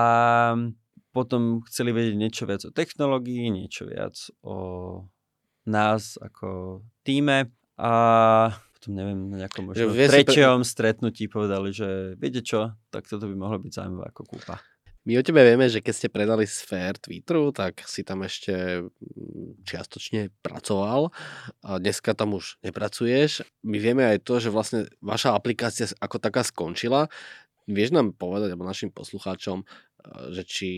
potom 1.12 1.62
chceli 1.68 1.92
vedieť 1.92 2.16
niečo 2.16 2.44
viac 2.48 2.66
o 2.66 2.72
technológii, 2.72 3.52
niečo 3.52 3.86
viac 3.86 4.16
o 4.42 4.56
nás 5.68 6.18
ako 6.22 6.82
týme 7.06 7.50
a 7.78 7.92
potom 8.82 8.98
neviem, 8.98 9.30
na 9.30 9.46
nejakom 9.46 9.70
možno 9.70 9.94
treťom 9.94 10.66
pre... 10.66 10.66
stretnutí 10.66 11.30
povedali, 11.30 11.70
že 11.70 12.18
viete 12.18 12.42
čo, 12.42 12.74
tak 12.90 13.06
toto 13.06 13.30
by 13.30 13.36
mohlo 13.38 13.62
byť 13.62 13.72
zaujímavé 13.78 14.10
ako 14.10 14.22
kúpa. 14.26 14.58
My 15.02 15.18
o 15.18 15.26
tebe 15.26 15.42
vieme, 15.42 15.66
že 15.66 15.82
keď 15.82 15.94
ste 15.98 16.14
predali 16.14 16.46
Sphere 16.46 17.02
Twitteru, 17.02 17.50
tak 17.50 17.82
si 17.90 18.06
tam 18.06 18.22
ešte 18.22 18.86
mm, 18.86 19.66
čiastočne 19.66 20.30
pracoval 20.46 21.10
a 21.66 21.82
dneska 21.82 22.14
tam 22.14 22.38
už 22.38 22.62
nepracuješ. 22.62 23.42
My 23.66 23.82
vieme 23.82 24.06
aj 24.06 24.22
to, 24.22 24.38
že 24.38 24.54
vlastne 24.54 24.86
vaša 25.02 25.34
aplikácia 25.34 25.90
ako 25.98 26.22
taká 26.22 26.46
skončila. 26.46 27.10
Vieš 27.66 27.98
nám 27.98 28.14
povedať, 28.14 28.54
alebo 28.54 28.66
našim 28.66 28.94
poslucháčom, 28.94 29.66
eh, 29.66 30.38
že 30.38 30.42
či 30.46 30.70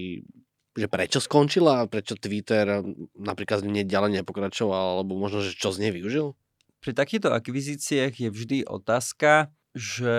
že 0.74 0.90
prečo 0.90 1.22
skončila, 1.22 1.86
prečo 1.86 2.18
Twitter 2.18 2.82
napríklad 3.14 3.62
z 3.62 3.70
nej 3.70 3.86
ďalej 3.86 4.22
nepokračoval, 4.22 5.00
alebo 5.00 5.14
možno, 5.18 5.46
že 5.46 5.54
čo 5.54 5.70
z 5.70 5.88
nej 5.88 5.92
využil? 5.94 6.34
Pri 6.82 6.92
takýchto 6.92 7.32
akvizíciách 7.32 8.14
je 8.28 8.30
vždy 8.34 8.58
otázka, 8.68 9.54
že 9.72 10.18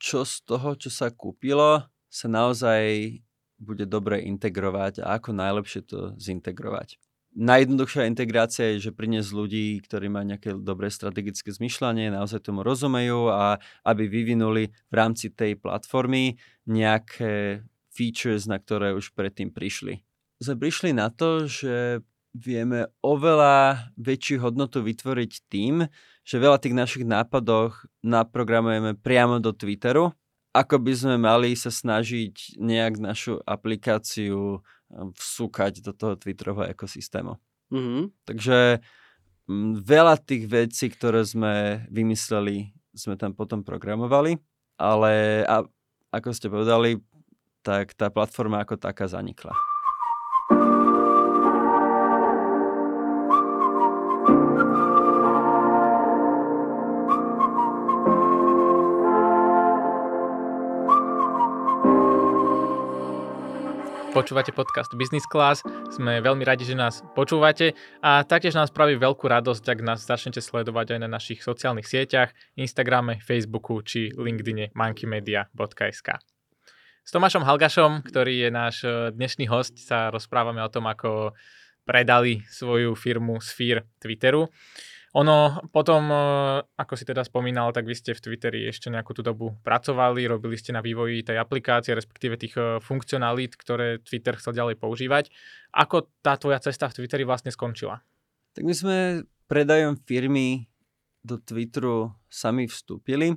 čo 0.00 0.24
z 0.24 0.34
toho, 0.48 0.78
čo 0.78 0.88
sa 0.88 1.12
kúpilo, 1.12 1.84
sa 2.08 2.26
naozaj 2.26 3.20
bude 3.60 3.84
dobre 3.84 4.24
integrovať 4.24 5.04
a 5.04 5.20
ako 5.20 5.36
najlepšie 5.36 5.84
to 5.84 6.16
zintegrovať. 6.16 6.96
Najjednoduchšia 7.30 8.10
integrácia 8.10 8.74
je, 8.74 8.90
že 8.90 8.96
priniesť 8.96 9.30
ľudí, 9.30 9.78
ktorí 9.86 10.10
majú 10.10 10.34
nejaké 10.34 10.50
dobré 10.58 10.90
strategické 10.90 11.54
zmyšľanie, 11.54 12.10
naozaj 12.10 12.42
tomu 12.42 12.66
rozumejú 12.66 13.30
a 13.30 13.62
aby 13.86 14.10
vyvinuli 14.10 14.74
v 14.90 14.94
rámci 14.94 15.30
tej 15.30 15.54
platformy 15.54 16.42
nejaké 16.66 17.62
features, 18.00 18.48
na 18.48 18.56
ktoré 18.56 18.96
už 18.96 19.12
predtým 19.12 19.52
prišli. 19.52 20.00
Sme 20.40 20.56
prišli 20.56 20.96
na 20.96 21.12
to, 21.12 21.44
že 21.44 22.00
vieme 22.32 22.88
oveľa 23.04 23.92
väčšiu 24.00 24.40
hodnotu 24.40 24.80
vytvoriť 24.80 25.32
tým, 25.52 25.84
že 26.24 26.40
veľa 26.40 26.56
tých 26.62 26.72
našich 26.72 27.04
nápadoch 27.04 27.84
naprogramujeme 28.00 28.96
priamo 28.96 29.36
do 29.42 29.52
Twitteru, 29.52 30.16
ako 30.56 30.76
by 30.80 30.92
sme 30.96 31.16
mali 31.20 31.52
sa 31.58 31.68
snažiť 31.68 32.56
nejak 32.56 33.02
našu 33.02 33.38
aplikáciu 33.44 34.58
um, 34.58 35.10
vsúkať 35.14 35.84
do 35.84 35.92
toho 35.92 36.16
Twitterového 36.16 36.70
ekosystému. 36.72 37.36
Mm-hmm. 37.70 38.04
Takže 38.26 38.82
m, 39.50 39.78
veľa 39.78 40.18
tých 40.22 40.46
vecí, 40.50 40.90
ktoré 40.90 41.22
sme 41.26 41.86
vymysleli, 41.90 42.74
sme 42.94 43.14
tam 43.14 43.34
potom 43.34 43.62
programovali, 43.62 44.38
ale 44.78 45.42
a, 45.46 45.62
ako 46.14 46.28
ste 46.34 46.50
povedali, 46.50 46.98
tak 47.62 47.94
tá 47.94 48.08
platforma 48.08 48.62
ako 48.64 48.76
taká 48.80 49.06
zanikla. 49.08 49.52
počúvate 64.20 64.52
podcast 64.52 64.92
Business 65.00 65.24
Class. 65.24 65.64
Sme 65.88 66.20
veľmi 66.20 66.44
radi, 66.44 66.68
že 66.68 66.76
nás 66.76 67.00
počúvate 67.16 67.72
a 68.04 68.20
taktiež 68.20 68.52
nás 68.52 68.68
spraví 68.68 69.00
veľkú 69.00 69.24
radosť, 69.24 69.64
ak 69.64 69.78
nás 69.80 70.04
začnete 70.04 70.44
sledovať 70.44 70.92
aj 70.92 70.98
na 71.00 71.08
našich 71.08 71.40
sociálnych 71.40 71.88
sieťach, 71.88 72.28
Instagrame, 72.60 73.16
Facebooku 73.24 73.80
či 73.80 74.12
LinkedIne 74.12 74.76
monkeymedia.sk. 74.76 76.39
S 77.00 77.16
Tomášom 77.16 77.48
Halgašom, 77.48 78.04
ktorý 78.04 78.44
je 78.44 78.50
náš 78.52 78.76
e, 78.84 79.08
dnešný 79.16 79.48
host, 79.48 79.80
sa 79.80 80.12
rozprávame 80.12 80.60
o 80.60 80.68
tom, 80.68 80.84
ako 80.84 81.32
predali 81.88 82.44
svoju 82.44 82.92
firmu 82.92 83.40
Sphere 83.40 83.88
Twitteru. 83.96 84.52
Ono 85.16 85.64
potom, 85.74 86.06
e, 86.06 86.22
ako 86.76 86.94
si 86.94 87.08
teda 87.08 87.24
spomínal, 87.24 87.72
tak 87.72 87.88
vy 87.88 87.96
ste 87.96 88.12
v 88.12 88.20
Twitteri 88.20 88.68
ešte 88.68 88.92
nejakú 88.92 89.16
tú 89.16 89.24
dobu 89.24 89.58
pracovali, 89.64 90.28
robili 90.28 90.54
ste 90.60 90.76
na 90.76 90.84
vývoji 90.84 91.24
tej 91.24 91.40
aplikácie, 91.40 91.96
respektíve 91.96 92.36
tých 92.36 92.54
e, 92.60 92.78
funkcionalít, 92.84 93.56
ktoré 93.56 93.98
Twitter 94.04 94.36
chcel 94.36 94.54
ďalej 94.54 94.76
používať. 94.78 95.32
Ako 95.72 96.06
tá 96.20 96.36
tvoja 96.36 96.60
cesta 96.60 96.86
v 96.86 97.00
Twitteri 97.00 97.24
vlastne 97.26 97.50
skončila? 97.50 98.04
Tak 98.54 98.62
my 98.62 98.74
sme 98.76 98.96
predajom 99.48 99.98
firmy 100.04 100.68
do 101.24 101.40
Twitteru 101.40 102.12
sami 102.30 102.70
vstúpili. 102.70 103.34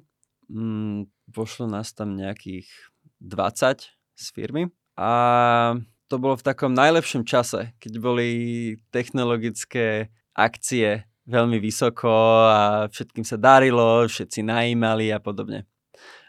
Mm, 0.51 1.09
pošlo 1.33 1.65
nás 1.65 1.89
tam 1.97 2.13
nejakých 2.13 2.92
20 3.23 3.87
z 4.13 4.25
firmy 4.35 4.69
a 4.99 5.11
to 6.11 6.21
bolo 6.21 6.37
v 6.37 6.45
takom 6.45 6.75
najlepšom 6.77 7.25
čase, 7.25 7.73
keď 7.81 7.93
boli 7.97 8.29
technologické 8.93 10.13
akcie 10.37 11.09
veľmi 11.25 11.57
vysoko 11.57 12.11
a 12.51 12.85
všetkým 12.91 13.25
sa 13.25 13.39
darilo, 13.39 14.05
všetci 14.05 14.45
najímali 14.45 15.09
a 15.09 15.17
podobne. 15.17 15.65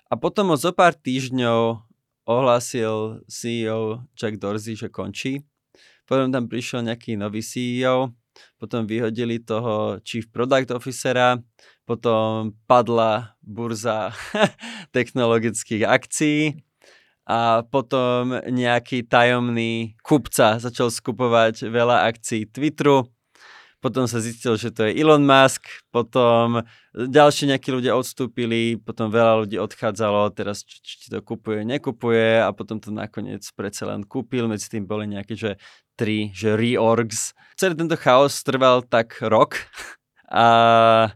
A 0.09 0.15
potom 0.15 0.55
o 0.55 0.57
zo 0.57 0.71
pár 0.71 0.95
týždňov 0.95 1.83
ohlásil 2.25 3.21
CEO 3.29 4.07
Jack 4.17 4.41
Dorsey, 4.41 4.79
že 4.79 4.89
končí. 4.89 5.45
Potom 6.09 6.33
tam 6.33 6.49
prišiel 6.49 6.85
nejaký 6.85 7.17
nový 7.17 7.45
CEO, 7.45 8.13
potom 8.57 8.85
vyhodili 8.89 9.41
toho 9.41 10.01
Chief 10.05 10.29
Product 10.29 10.71
Officera, 10.73 11.41
potom 11.85 12.57
padla 12.65 13.37
burza 13.45 14.13
technologických 14.97 15.85
akcií 15.85 16.65
a 17.25 17.65
potom 17.65 18.37
nejaký 18.45 19.09
tajomný 19.09 19.97
kupca 20.05 20.61
začal 20.61 20.93
skupovať 20.93 21.73
veľa 21.73 22.05
akcií 22.13 22.45
Twitteru. 22.45 23.09
Potom 23.81 24.09
sa 24.09 24.17
zistil, 24.17 24.57
že 24.57 24.73
to 24.73 24.89
je 24.89 24.97
Elon 24.97 25.29
Musk, 25.29 25.69
potom 25.93 26.65
ďalší 26.97 27.53
nejakí 27.53 27.69
ľudia 27.69 27.93
odstúpili, 27.93 28.81
potom 28.81 29.13
veľa 29.13 29.45
ľudí 29.45 29.61
odchádzalo, 29.61 30.33
teraz 30.33 30.65
či, 30.65 30.81
či 30.81 31.13
to 31.13 31.21
kupuje, 31.21 31.69
nekupuje. 31.69 32.41
A 32.41 32.49
potom 32.57 32.81
to 32.81 32.89
nakoniec 32.89 33.45
predsa 33.53 33.93
len 33.93 34.01
kúpil, 34.09 34.49
medzi 34.49 34.73
tým 34.73 34.89
boli 34.89 35.05
nejaké, 35.05 35.37
že 35.37 35.61
tri, 36.01 36.33
že 36.33 36.57
reorgs. 36.57 37.37
Celý 37.61 37.77
tento 37.77 38.01
chaos 38.01 38.41
trval 38.41 38.89
tak 38.89 39.21
rok. 39.21 39.61
A 40.33 41.13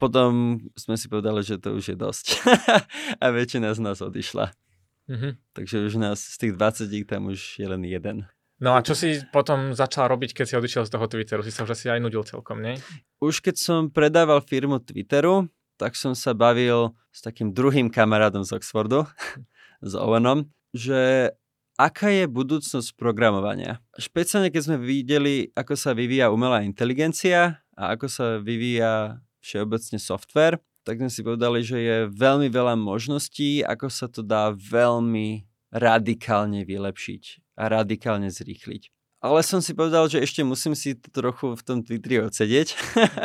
potom 0.00 0.62
sme 0.80 0.96
si 0.96 1.12
povedali, 1.12 1.44
že 1.44 1.60
to 1.60 1.76
už 1.76 1.92
je 1.92 1.96
dosť. 1.98 2.40
A 3.22 3.24
väčšina 3.36 3.68
z 3.76 3.84
nás 3.84 4.00
odišla. 4.00 4.67
Mm-hmm. 5.08 5.32
Takže 5.56 5.76
už 5.88 5.94
nás 5.96 6.20
z 6.20 6.36
tých 6.36 6.52
20 6.54 7.08
tam 7.08 7.32
už 7.32 7.58
je 7.58 7.66
len 7.66 7.82
jeden. 7.88 8.28
No 8.58 8.74
a 8.74 8.82
čo 8.82 8.92
si 8.98 9.22
potom 9.30 9.70
začal 9.70 10.10
robiť, 10.10 10.34
keď 10.34 10.44
si 10.44 10.54
odišiel 10.58 10.84
z 10.84 10.90
toho 10.90 11.06
Twitteru? 11.06 11.46
Si 11.46 11.54
sa 11.54 11.62
už 11.62 11.78
asi 11.78 11.88
aj 11.88 12.02
nudil 12.02 12.26
celkom, 12.26 12.58
nie? 12.58 12.74
Už 13.22 13.38
keď 13.38 13.54
som 13.54 13.80
predával 13.86 14.42
firmu 14.42 14.82
Twitteru, 14.82 15.46
tak 15.78 15.94
som 15.94 16.12
sa 16.18 16.34
bavil 16.34 16.90
s 17.14 17.22
takým 17.22 17.54
druhým 17.54 17.86
kamarádom 17.86 18.42
z 18.42 18.58
Oxfordu, 18.58 19.06
s 19.90 19.92
Owenom, 19.94 20.50
že 20.74 21.30
aká 21.78 22.10
je 22.10 22.26
budúcnosť 22.26 22.98
programovania. 22.98 23.78
Špeciálne 23.94 24.50
keď 24.50 24.62
sme 24.66 24.76
videli, 24.82 25.54
ako 25.54 25.78
sa 25.78 25.94
vyvíja 25.94 26.34
umelá 26.34 26.66
inteligencia 26.66 27.62
a 27.78 27.94
ako 27.94 28.10
sa 28.10 28.26
vyvíja 28.42 29.22
všeobecne 29.38 30.02
software, 30.02 30.58
tak 30.88 31.04
sme 31.04 31.12
si 31.12 31.20
povedali, 31.20 31.60
že 31.60 31.76
je 31.76 31.96
veľmi 32.08 32.48
veľa 32.48 32.72
možností, 32.80 33.60
ako 33.60 33.92
sa 33.92 34.08
to 34.08 34.24
dá 34.24 34.56
veľmi 34.56 35.44
radikálne 35.68 36.64
vylepšiť 36.64 37.52
a 37.60 37.68
radikálne 37.68 38.32
zrýchliť. 38.32 38.88
Ale 39.20 39.44
som 39.44 39.60
si 39.60 39.76
povedal, 39.76 40.08
že 40.08 40.24
ešte 40.24 40.40
musím 40.40 40.72
si 40.72 40.96
trochu 40.96 41.52
v 41.52 41.62
tom 41.66 41.84
Twitteri 41.84 42.24
odsedieť. 42.24 42.72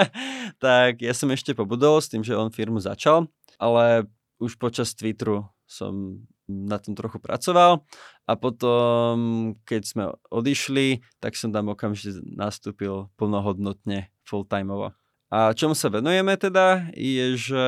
tak 0.65 0.99
ja 0.99 1.15
som 1.15 1.32
ešte 1.32 1.56
pobudol 1.56 2.04
s 2.04 2.12
tým, 2.12 2.19
že 2.19 2.36
on 2.36 2.52
firmu 2.52 2.84
začal, 2.84 3.32
ale 3.56 4.12
už 4.43 4.60
počas 4.60 4.91
Twitteru 4.91 5.47
som 5.63 6.19
na 6.52 6.76
tom 6.84 6.99
trochu 6.99 7.23
pracoval 7.23 7.88
a 8.28 8.34
potom, 8.36 9.15
keď 9.63 9.82
sme 9.88 10.04
odišli, 10.28 10.99
tak 11.23 11.39
som 11.39 11.56
tam 11.56 11.71
okamžite 11.71 12.19
nastúpil 12.28 13.08
plnohodnotne 13.15 14.12
full-timeovo. 14.28 14.91
A 15.33 15.57
čomu 15.57 15.73
sa 15.73 15.89
venujeme 15.89 16.37
teda, 16.37 16.93
je, 16.93 17.33
že 17.33 17.65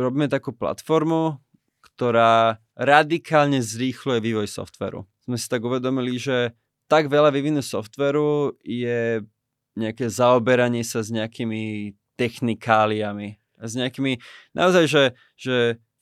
robíme 0.00 0.32
takú 0.32 0.56
platformu, 0.56 1.36
ktorá 1.84 2.56
radikálne 2.72 3.60
zrýchluje 3.60 4.24
vývoj 4.24 4.48
softveru 4.48 5.04
sme 5.26 5.36
si 5.36 5.50
tak 5.50 5.66
uvedomili, 5.66 6.16
že 6.22 6.54
tak 6.86 7.10
veľa 7.10 7.34
vyvinu 7.34 7.58
softveru 7.58 8.54
je 8.62 9.26
nejaké 9.74 10.06
zaoberanie 10.06 10.86
sa 10.86 11.02
s 11.02 11.10
nejakými 11.10 11.92
technikáliami. 12.14 13.36
S 13.58 13.74
nejakými, 13.74 14.22
naozaj, 14.54 14.84
že, 14.86 15.04
že 15.34 15.56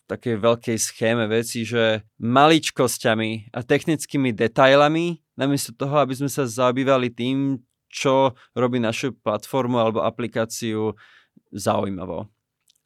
takej 0.05 0.45
veľkej 0.45 0.77
schéme 0.77 1.25
veci, 1.27 1.65
že 1.65 2.05
maličkosťami 2.21 3.57
a 3.57 3.65
technickými 3.65 4.37
detailami, 4.37 5.25
namiesto 5.35 5.73
toho, 5.73 5.97
aby 5.99 6.13
sme 6.13 6.29
sa 6.29 6.45
zaobývali 6.45 7.09
tým, 7.11 7.65
čo 7.95 8.35
robí 8.59 8.83
našu 8.83 9.15
platformu 9.15 9.79
alebo 9.79 10.03
aplikáciu 10.03 10.99
zaujímavo. 11.55 12.27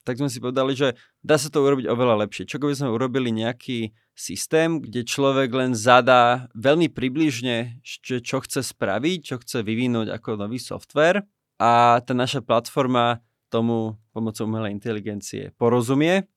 Tak 0.05 0.21
sme 0.21 0.29
si 0.29 0.41
povedali, 0.41 0.73
že 0.77 0.97
dá 1.25 1.41
sa 1.41 1.49
to 1.49 1.65
urobiť 1.65 1.89
oveľa 1.89 2.29
lepšie. 2.29 2.49
Čo 2.49 2.61
by 2.61 2.77
sme 2.77 2.93
urobili 2.93 3.33
nejaký 3.33 3.93
systém, 4.13 4.81
kde 4.81 5.05
človek 5.05 5.49
len 5.53 5.73
zadá 5.77 6.49
veľmi 6.57 6.89
približne, 6.93 7.81
čo 7.85 8.37
chce 8.41 8.61
spraviť, 8.65 9.19
čo 9.33 9.37
chce 9.41 9.65
vyvinúť 9.65 10.13
ako 10.13 10.41
nový 10.41 10.61
software 10.61 11.25
a 11.61 12.01
tá 12.01 12.13
naša 12.17 12.41
platforma 12.41 13.21
tomu 13.49 13.97
pomocou 14.13 14.45
umelej 14.45 14.77
inteligencie 14.77 15.53
porozumie 15.57 16.29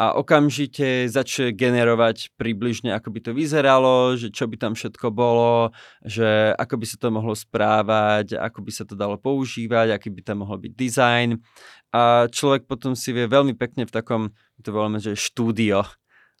a 0.00 0.16
okamžite 0.16 1.12
začne 1.12 1.52
generovať 1.52 2.32
približne, 2.40 2.88
ako 2.96 3.12
by 3.12 3.20
to 3.20 3.32
vyzeralo, 3.36 4.16
že 4.16 4.32
čo 4.32 4.48
by 4.48 4.56
tam 4.56 4.72
všetko 4.72 5.12
bolo, 5.12 5.76
že 6.00 6.56
ako 6.56 6.80
by 6.80 6.86
sa 6.88 6.96
to 6.96 7.12
mohlo 7.12 7.36
správať, 7.36 8.40
ako 8.40 8.64
by 8.64 8.72
sa 8.72 8.88
to 8.88 8.96
dalo 8.96 9.20
používať, 9.20 9.92
aký 9.92 10.08
by 10.08 10.24
tam 10.24 10.40
mohol 10.40 10.56
byť 10.56 10.72
design. 10.72 11.44
A 11.92 12.32
človek 12.32 12.64
potom 12.64 12.96
si 12.96 13.12
vie 13.12 13.28
veľmi 13.28 13.52
pekne 13.52 13.84
v 13.84 13.92
takom, 13.92 14.32
to 14.64 14.72
voláme, 14.72 15.04
že 15.04 15.12
štúdio, 15.12 15.84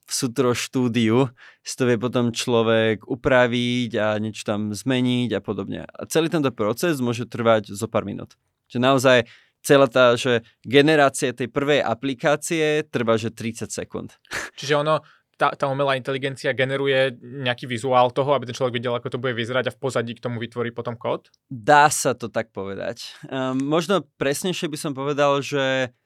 v 0.08 0.12
sutro 0.16 0.56
štúdiu 0.56 1.28
si 1.60 1.76
to 1.76 1.84
vie 1.84 2.00
potom 2.00 2.32
človek 2.32 3.04
upraviť 3.06 3.90
a 4.00 4.16
niečo 4.18 4.42
tam 4.42 4.72
zmeniť 4.72 5.36
a 5.36 5.40
podobne. 5.44 5.84
A 5.84 6.08
celý 6.08 6.32
tento 6.32 6.48
proces 6.50 6.98
môže 6.98 7.28
trvať 7.28 7.76
zo 7.76 7.86
pár 7.86 8.08
minút. 8.08 8.34
Že 8.72 8.78
naozaj 8.82 9.18
celá 9.60 9.86
tá 9.86 10.16
že 10.16 10.44
generácia 10.64 11.36
tej 11.36 11.48
prvej 11.52 11.84
aplikácie 11.84 12.84
trvá 12.88 13.20
že 13.20 13.32
30 13.32 13.68
sekúnd. 13.68 14.16
Čiže 14.58 14.80
ono, 14.80 15.04
tá, 15.40 15.56
tá 15.56 15.64
umelá 15.72 15.96
inteligencia 15.96 16.52
generuje 16.52 17.16
nejaký 17.20 17.64
vizuál 17.64 18.12
toho, 18.12 18.36
aby 18.36 18.44
ten 18.44 18.56
človek 18.56 18.76
videl, 18.76 18.92
ako 18.92 19.08
to 19.08 19.22
bude 19.22 19.32
vyzerať 19.32 19.72
a 19.72 19.74
v 19.74 19.80
pozadí 19.80 20.12
k 20.12 20.20
tomu 20.20 20.36
vytvorí 20.36 20.68
potom 20.68 21.00
kód? 21.00 21.32
Dá 21.48 21.88
sa 21.88 22.12
to 22.12 22.28
tak 22.28 22.52
povedať. 22.52 23.16
Um, 23.24 23.56
možno 23.56 24.04
presnejšie 24.20 24.68
by 24.68 24.76
som 24.76 24.92
povedal, 24.92 25.40
že 25.40 25.96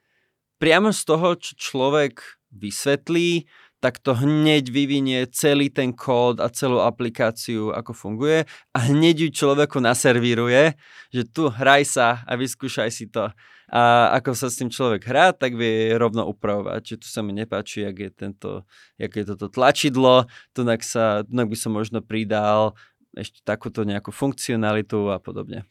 priamo 0.55 0.95
z 0.95 1.01
toho, 1.03 1.35
čo 1.35 1.51
človek 1.59 2.23
vysvetlí, 2.55 3.43
tak 3.85 4.01
to 4.01 4.17
hneď 4.17 4.73
vyvinie 4.73 5.29
celý 5.29 5.69
ten 5.69 5.93
kód 5.93 6.41
a 6.41 6.49
celú 6.49 6.81
aplikáciu, 6.81 7.69
ako 7.69 7.93
funguje 7.93 8.49
a 8.73 8.77
hneď 8.89 9.29
ju 9.29 9.45
človeku 9.45 9.77
naservíruje, 9.77 10.73
že 11.13 11.21
tu 11.29 11.53
hraj 11.53 11.85
sa 11.85 12.25
a 12.25 12.33
vyskúšaj 12.33 12.89
si 12.89 13.05
to. 13.05 13.29
A 13.69 14.09
ako 14.17 14.33
sa 14.33 14.49
s 14.49 14.57
tým 14.57 14.73
človek 14.73 15.05
hrá, 15.05 15.37
tak 15.37 15.53
vie 15.53 15.93
rovno 15.93 16.25
upravovať, 16.25 16.81
že 16.81 16.95
tu 16.97 17.07
sa 17.13 17.21
mi 17.21 17.37
nepáči, 17.37 17.85
jak 17.85 17.97
je, 18.01 18.09
tento, 18.09 18.49
jak 18.97 19.13
je 19.13 19.23
toto 19.29 19.53
tlačidlo, 19.53 20.25
tu 20.57 20.65
sa, 20.81 21.21
by 21.21 21.57
som 21.57 21.69
možno 21.69 22.01
pridal 22.01 22.73
ešte 23.13 23.45
takúto 23.45 23.85
nejakú 23.85 24.09
funkcionalitu 24.09 25.13
a 25.13 25.21
podobne. 25.21 25.61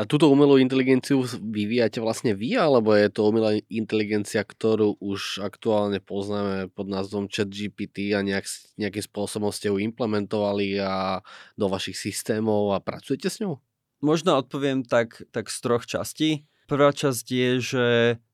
A 0.00 0.08
túto 0.08 0.32
umelú 0.32 0.56
inteligenciu 0.56 1.20
vyvíjate 1.28 2.00
vlastne 2.00 2.32
vy, 2.32 2.56
alebo 2.56 2.96
je 2.96 3.12
to 3.12 3.28
umelá 3.28 3.60
inteligencia, 3.68 4.40
ktorú 4.40 4.96
už 4.96 5.44
aktuálne 5.44 6.00
poznáme 6.00 6.72
pod 6.72 6.88
názvom 6.88 7.28
ChatGPT 7.28 8.16
a 8.16 8.24
nejak, 8.24 8.48
nejakým 8.80 9.04
spôsobom 9.04 9.52
ste 9.52 9.68
ju 9.68 9.76
implementovali 9.76 10.80
a 10.80 11.20
do 11.52 11.68
vašich 11.68 12.00
systémov 12.00 12.72
a 12.72 12.80
pracujete 12.80 13.28
s 13.28 13.44
ňou? 13.44 13.60
Možno 14.00 14.40
odpoviem 14.40 14.88
tak, 14.88 15.20
tak 15.36 15.52
z 15.52 15.58
troch 15.60 15.84
častí. 15.84 16.48
Prvá 16.64 16.96
časť 16.96 17.26
je, 17.28 17.50
že 17.60 17.86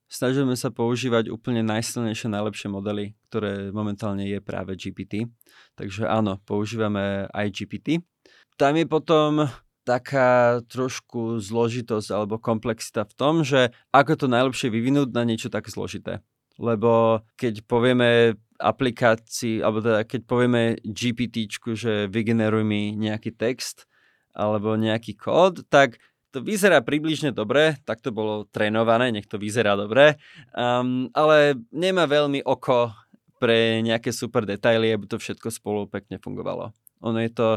snažíme 0.07 0.55
sa 0.55 0.71
používať 0.71 1.35
úplne 1.35 1.67
najsilnejšie, 1.67 2.31
najlepšie 2.31 2.71
modely, 2.71 3.19
ktoré 3.27 3.75
momentálne 3.75 4.23
je 4.23 4.39
práve 4.39 4.79
GPT. 4.79 5.27
Takže 5.75 6.07
áno, 6.07 6.39
používame 6.47 7.27
aj 7.35 7.51
GPT. 7.51 8.07
Tam 8.55 8.79
je 8.79 8.87
potom 8.87 9.51
taká 9.87 10.61
trošku 10.67 11.39
zložitosť 11.39 12.11
alebo 12.11 12.43
komplexita 12.43 13.07
v 13.07 13.15
tom, 13.15 13.35
že 13.47 13.71
ako 13.95 14.19
to 14.19 14.27
najlepšie 14.27 14.67
vyvinúť 14.67 15.15
na 15.15 15.23
niečo 15.23 15.47
tak 15.47 15.71
zložité. 15.71 16.27
Lebo 16.59 17.23
keď 17.39 17.63
povieme 17.71 18.35
aplikácii, 18.59 19.63
alebo 19.63 19.85
teda 19.85 20.03
keď 20.03 20.21
povieme 20.27 20.63
GPT, 20.83 21.47
že 21.79 22.11
vygeneruj 22.11 22.67
mi 22.67 22.99
nejaký 22.99 23.31
text 23.37 23.87
alebo 24.35 24.75
nejaký 24.75 25.15
kód, 25.15 25.65
tak 25.71 26.03
to 26.35 26.45
vyzerá 26.45 26.85
približne 26.85 27.33
dobre, 27.33 27.81
tak 27.89 28.05
to 28.05 28.13
bolo 28.13 28.45
trénované, 28.51 29.09
nech 29.09 29.25
to 29.25 29.41
vyzerá 29.41 29.73
dobre, 29.73 30.21
um, 30.53 31.09
ale 31.17 31.57
nemá 31.73 32.05
veľmi 32.05 32.45
oko 32.45 32.93
pre 33.41 33.81
nejaké 33.81 34.13
super 34.13 34.45
detaily, 34.45 34.93
aby 34.93 35.09
to 35.09 35.17
všetko 35.17 35.49
spolu 35.49 35.89
pekne 35.89 36.21
fungovalo. 36.21 36.77
Ono 37.05 37.19
je 37.21 37.31
to, 37.33 37.49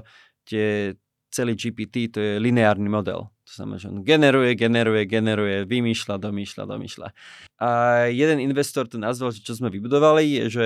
tie, 0.48 0.96
celý 1.30 1.54
GPT, 1.56 2.10
to 2.13 2.20
je 2.20 2.34
lineárny 2.42 2.89
model. 2.89 3.30
To 3.50 3.52
znamená, 3.54 3.78
že 3.82 3.89
on 3.89 4.06
generuje, 4.06 4.54
generuje, 4.54 5.04
generuje, 5.10 5.58
vymýšľa, 5.65 6.22
domýšľa, 6.22 6.63
domýšľa. 6.70 7.08
A 7.62 7.70
jeden 8.13 8.38
investor 8.46 8.86
to 8.86 9.02
nazval, 9.02 9.34
že 9.34 9.42
čo 9.42 9.58
sme 9.58 9.74
vybudovali, 9.74 10.26
je, 10.26 10.44
že 10.50 10.65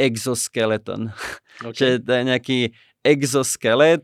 exoskeleton. 0.00 1.12
Okay. 1.62 1.78
že 1.78 1.88
to 2.02 2.10
je 2.16 2.22
nejaký 2.26 2.58
exoskelet 3.04 4.02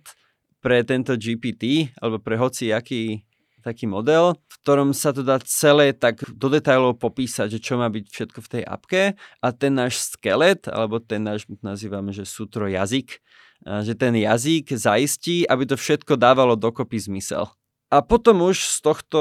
pre 0.60 0.84
tento 0.84 1.16
GPT, 1.16 1.90
alebo 1.98 2.20
pre 2.20 2.36
hoci 2.36 2.70
aký 2.70 3.24
taký 3.62 3.84
model, 3.90 4.38
v 4.38 4.56
ktorom 4.62 4.90
sa 4.94 5.10
to 5.10 5.26
dá 5.26 5.36
celé 5.42 5.92
tak 5.92 6.22
do 6.30 6.48
detailov 6.48 6.96
popísať, 7.02 7.58
že 7.58 7.60
čo 7.60 7.76
má 7.76 7.90
byť 7.90 8.04
všetko 8.08 8.38
v 8.40 8.50
tej 8.52 8.62
apke 8.64 9.02
a 9.16 9.48
ten 9.52 9.72
náš 9.74 10.14
skelet, 10.14 10.70
alebo 10.70 11.02
ten 11.02 11.20
náš, 11.20 11.44
nazývame, 11.60 12.14
že 12.14 12.24
sútro 12.24 12.64
jazyk, 12.70 13.18
že 13.64 13.94
ten 13.98 14.14
jazyk 14.14 14.74
zaistí, 14.74 15.42
aby 15.46 15.66
to 15.66 15.74
všetko 15.74 16.14
dávalo 16.14 16.54
dokopy 16.54 16.98
zmysel. 16.98 17.50
A 17.88 18.04
potom 18.04 18.44
už 18.44 18.68
z 18.68 18.78
tohto 18.84 19.20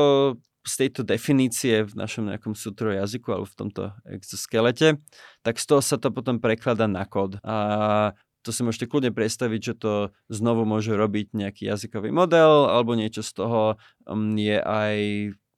z 0.67 0.73
tejto 0.85 1.01
definície 1.07 1.87
v 1.87 1.93
našom 1.95 2.27
nejakom 2.27 2.51
sútro 2.51 2.91
jazyku 2.91 3.31
alebo 3.31 3.47
v 3.47 3.57
tomto 3.57 3.83
exoskelete, 4.03 4.99
tak 5.41 5.55
z 5.63 5.65
toho 5.65 5.79
sa 5.79 5.95
to 5.95 6.11
potom 6.11 6.43
prekladá 6.43 6.91
na 6.91 7.07
kód. 7.07 7.39
A 7.41 8.11
to 8.43 8.51
si 8.51 8.67
môžete 8.67 8.91
kľudne 8.91 9.15
predstaviť, 9.15 9.59
že 9.63 9.73
to 9.79 9.93
znovu 10.27 10.67
môže 10.67 10.91
robiť 10.91 11.33
nejaký 11.35 11.71
jazykový 11.71 12.11
model 12.11 12.67
alebo 12.67 12.99
niečo 12.99 13.23
z 13.23 13.31
toho 13.31 13.79
um, 14.07 14.35
je 14.35 14.59
aj 14.59 14.95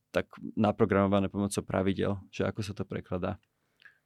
tak 0.09 0.25
naprogramované 0.57 1.29
pomocou 1.29 1.61
pravidel, 1.61 2.17
že 2.33 2.45
ako 2.45 2.61
sa 2.65 2.73
to 2.73 2.81
prekladá. 2.85 3.37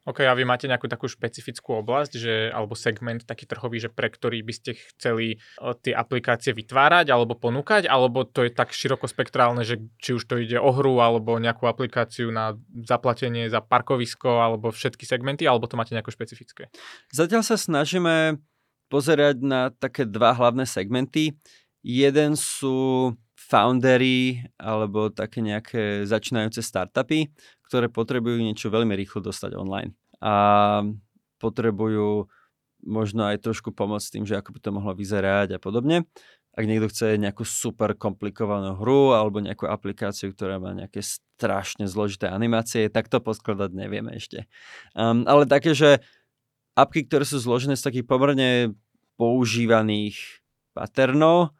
OK, 0.03 0.19
a 0.27 0.35
vy 0.35 0.43
máte 0.43 0.67
nejakú 0.67 0.91
takú 0.91 1.07
špecifickú 1.07 1.79
oblasť, 1.79 2.11
že, 2.19 2.35
alebo 2.51 2.75
segment 2.75 3.23
taký 3.23 3.47
trhový, 3.47 3.79
že 3.79 3.87
pre 3.87 4.11
ktorý 4.11 4.43
by 4.43 4.53
ste 4.53 4.75
chceli 4.75 5.39
tie 5.79 5.95
aplikácie 5.95 6.51
vytvárať 6.51 7.07
alebo 7.07 7.39
ponúkať, 7.39 7.87
alebo 7.87 8.27
to 8.27 8.43
je 8.43 8.51
tak 8.51 8.75
širokospektrálne, 8.75 9.63
že 9.63 9.79
či 10.03 10.19
už 10.19 10.27
to 10.27 10.43
ide 10.43 10.59
o 10.59 10.75
hru 10.75 10.99
alebo 10.99 11.39
nejakú 11.39 11.71
aplikáciu 11.71 12.35
na 12.35 12.59
zaplatenie 12.83 13.47
za 13.47 13.63
parkovisko 13.63 14.43
alebo 14.43 14.75
všetky 14.75 15.07
segmenty, 15.07 15.47
alebo 15.47 15.71
to 15.71 15.79
máte 15.79 15.95
nejako 15.95 16.11
špecifické? 16.11 16.67
Zatiaľ 17.15 17.47
sa 17.47 17.55
snažíme 17.55 18.43
pozerať 18.91 19.39
na 19.39 19.71
také 19.71 20.03
dva 20.03 20.35
hlavné 20.35 20.67
segmenty. 20.67 21.33
Jeden 21.79 22.35
sú 22.35 23.11
foundery 23.33 24.39
alebo 24.55 25.11
také 25.11 25.43
nejaké 25.43 26.07
začínajúce 26.07 26.63
startupy, 26.63 27.27
ktoré 27.73 27.89
potrebujú 27.89 28.37
niečo 28.37 28.69
veľmi 28.69 28.93
rýchlo 28.93 29.25
dostať 29.25 29.57
online. 29.57 29.97
A 30.21 30.85
potrebujú 31.41 32.29
možno 32.85 33.25
aj 33.25 33.41
trošku 33.41 33.73
pomôcť 33.73 34.13
tým, 34.13 34.29
že 34.29 34.37
ako 34.37 34.53
by 34.53 34.59
to 34.61 34.69
mohlo 34.69 34.93
vyzerať 34.93 35.57
a 35.57 35.59
podobne. 35.59 36.05
Ak 36.53 36.69
niekto 36.69 36.85
chce 36.85 37.17
nejakú 37.17 37.41
super 37.41 37.97
komplikovanú 37.97 38.77
hru 38.77 39.17
alebo 39.17 39.41
nejakú 39.41 39.65
aplikáciu, 39.65 40.29
ktorá 40.37 40.61
má 40.61 40.77
nejaké 40.77 41.01
strašne 41.01 41.89
zložité 41.89 42.29
animácie, 42.29 42.93
tak 42.93 43.09
to 43.09 43.17
poskladať 43.17 43.73
nevieme 43.73 44.13
ešte. 44.13 44.45
Um, 44.93 45.25
ale 45.25 45.49
také, 45.49 45.73
že 45.73 45.97
apky, 46.77 47.09
ktoré 47.09 47.25
sú 47.25 47.41
zložené 47.41 47.73
z 47.73 47.89
takých 47.89 48.05
pomerne 48.05 48.77
používaných 49.17 50.45
patternov, 50.77 51.57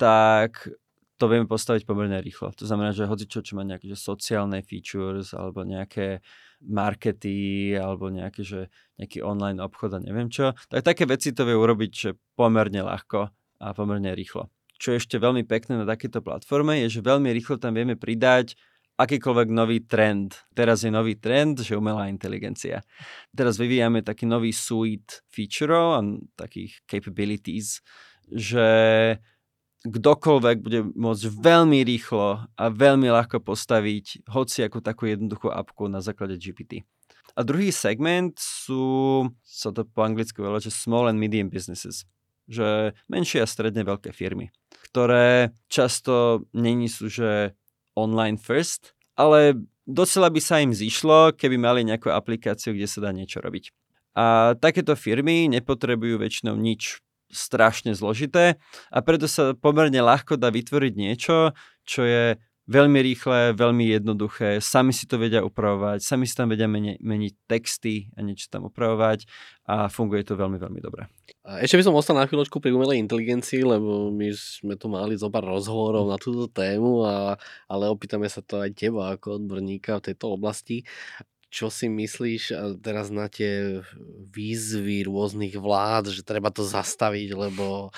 tak 0.00 0.72
to 1.20 1.28
vieme 1.28 1.44
postaviť 1.44 1.84
pomerne 1.84 2.16
rýchlo. 2.24 2.48
To 2.56 2.64
znamená, 2.64 2.96
že 2.96 3.04
hoci 3.04 3.28
čo, 3.28 3.44
čo 3.44 3.52
má 3.52 3.62
nejaké 3.62 3.92
že 3.92 4.00
sociálne 4.00 4.64
features 4.64 5.36
alebo 5.36 5.68
nejaké 5.68 6.24
markety 6.64 7.76
alebo 7.76 8.08
nejaké, 8.08 8.40
že 8.40 8.72
nejaký 8.96 9.20
online 9.20 9.60
obchod 9.60 10.00
a 10.00 10.00
neviem 10.00 10.32
čo, 10.32 10.56
tak 10.72 10.80
také 10.80 11.04
veci 11.04 11.36
to 11.36 11.44
vie 11.44 11.52
urobiť 11.52 11.90
že 11.92 12.10
pomerne 12.32 12.80
ľahko 12.80 13.28
a 13.60 13.66
pomerne 13.76 14.16
rýchlo. 14.16 14.48
Čo 14.80 14.96
je 14.96 15.04
ešte 15.04 15.20
veľmi 15.20 15.44
pekné 15.44 15.76
na 15.76 15.84
takéto 15.84 16.24
platforme, 16.24 16.80
je, 16.88 17.00
že 17.00 17.04
veľmi 17.04 17.28
rýchlo 17.36 17.60
tam 17.60 17.76
vieme 17.76 18.00
pridať 18.00 18.56
akýkoľvek 18.96 19.48
nový 19.52 19.84
trend. 19.84 20.40
Teraz 20.56 20.84
je 20.84 20.92
nový 20.92 21.16
trend, 21.16 21.60
že 21.60 21.76
umelá 21.76 22.08
inteligencia. 22.08 22.80
Teraz 23.32 23.60
vyvíjame 23.60 24.00
taký 24.04 24.28
nový 24.28 24.52
suite 24.52 25.24
featureov 25.28 25.88
a 25.96 26.00
takých 26.36 26.80
capabilities, 26.84 27.84
že 28.28 28.68
kdokoľvek 29.84 30.56
bude 30.60 30.80
môcť 30.92 31.24
veľmi 31.40 31.80
rýchlo 31.84 32.44
a 32.44 32.64
veľmi 32.68 33.08
ľahko 33.08 33.40
postaviť 33.40 34.28
hoci 34.28 34.68
ako 34.68 34.84
takú 34.84 35.08
jednoduchú 35.08 35.48
apku 35.48 35.88
na 35.88 36.04
základe 36.04 36.36
GPT. 36.36 36.84
A 37.38 37.40
druhý 37.46 37.70
segment 37.72 38.36
sú, 38.36 39.24
sa 39.46 39.70
to 39.70 39.86
po 39.86 40.04
anglicky 40.04 40.42
volá, 40.42 40.58
že 40.58 40.74
small 40.74 41.08
and 41.08 41.16
medium 41.16 41.48
businesses. 41.48 42.04
Že 42.50 42.92
menšie 43.06 43.40
a 43.40 43.46
stredne 43.46 43.86
veľké 43.86 44.10
firmy, 44.10 44.50
ktoré 44.90 45.54
často 45.70 46.44
není 46.50 46.90
sú, 46.90 47.06
že 47.06 47.54
online 47.94 48.36
first, 48.36 48.92
ale 49.14 49.54
docela 49.86 50.28
by 50.28 50.40
sa 50.42 50.58
im 50.58 50.74
zišlo, 50.74 51.38
keby 51.38 51.56
mali 51.56 51.86
nejakú 51.86 52.10
aplikáciu, 52.10 52.74
kde 52.74 52.90
sa 52.90 52.98
dá 53.06 53.14
niečo 53.14 53.38
robiť. 53.38 53.70
A 54.18 54.58
takéto 54.58 54.98
firmy 54.98 55.46
nepotrebujú 55.46 56.18
väčšinou 56.18 56.58
nič 56.58 56.98
strašne 57.30 57.94
zložité 57.94 58.58
a 58.90 58.98
preto 59.00 59.30
sa 59.30 59.54
pomerne 59.56 60.02
ľahko 60.02 60.36
dá 60.36 60.50
vytvoriť 60.50 60.92
niečo, 60.98 61.54
čo 61.86 62.02
je 62.04 62.38
veľmi 62.70 63.02
rýchle, 63.02 63.58
veľmi 63.58 63.98
jednoduché, 63.98 64.62
sami 64.62 64.94
si 64.94 65.10
to 65.10 65.18
vedia 65.18 65.42
upravovať, 65.42 66.06
sami 66.06 66.22
si 66.22 66.38
tam 66.38 66.54
vedia 66.54 66.70
meni- 66.70 66.98
meniť 67.02 67.34
texty 67.50 68.06
a 68.14 68.22
niečo 68.22 68.46
tam 68.46 68.70
upravovať 68.70 69.26
a 69.66 69.90
funguje 69.90 70.22
to 70.22 70.38
veľmi, 70.38 70.54
veľmi 70.54 70.78
dobre. 70.78 71.10
Ešte 71.42 71.82
by 71.82 71.84
som 71.90 71.98
ostal 71.98 72.14
na 72.14 72.30
chvíľočku 72.30 72.62
pri 72.62 72.70
umelej 72.70 73.02
inteligencii, 73.02 73.66
lebo 73.66 74.14
my 74.14 74.30
sme 74.30 74.78
tu 74.78 74.86
mali 74.86 75.18
zo 75.18 75.34
pár 75.34 75.50
rozhovorov 75.50 76.06
na 76.06 76.14
túto 76.14 76.46
tému, 76.46 77.02
a, 77.02 77.34
ale 77.66 77.90
opýtame 77.90 78.30
sa 78.30 78.38
to 78.38 78.62
aj 78.62 78.70
teba 78.78 79.18
ako 79.18 79.42
odborníka 79.42 79.98
v 79.98 80.14
tejto 80.14 80.30
oblasti 80.38 80.86
čo 81.50 81.66
si 81.66 81.90
myslíš 81.90 82.54
teraz 82.78 83.10
na 83.10 83.26
tie 83.26 83.82
výzvy 84.30 85.02
rôznych 85.02 85.58
vlád, 85.58 86.14
že 86.14 86.22
treba 86.22 86.54
to 86.54 86.62
zastaviť, 86.62 87.34
lebo 87.34 87.90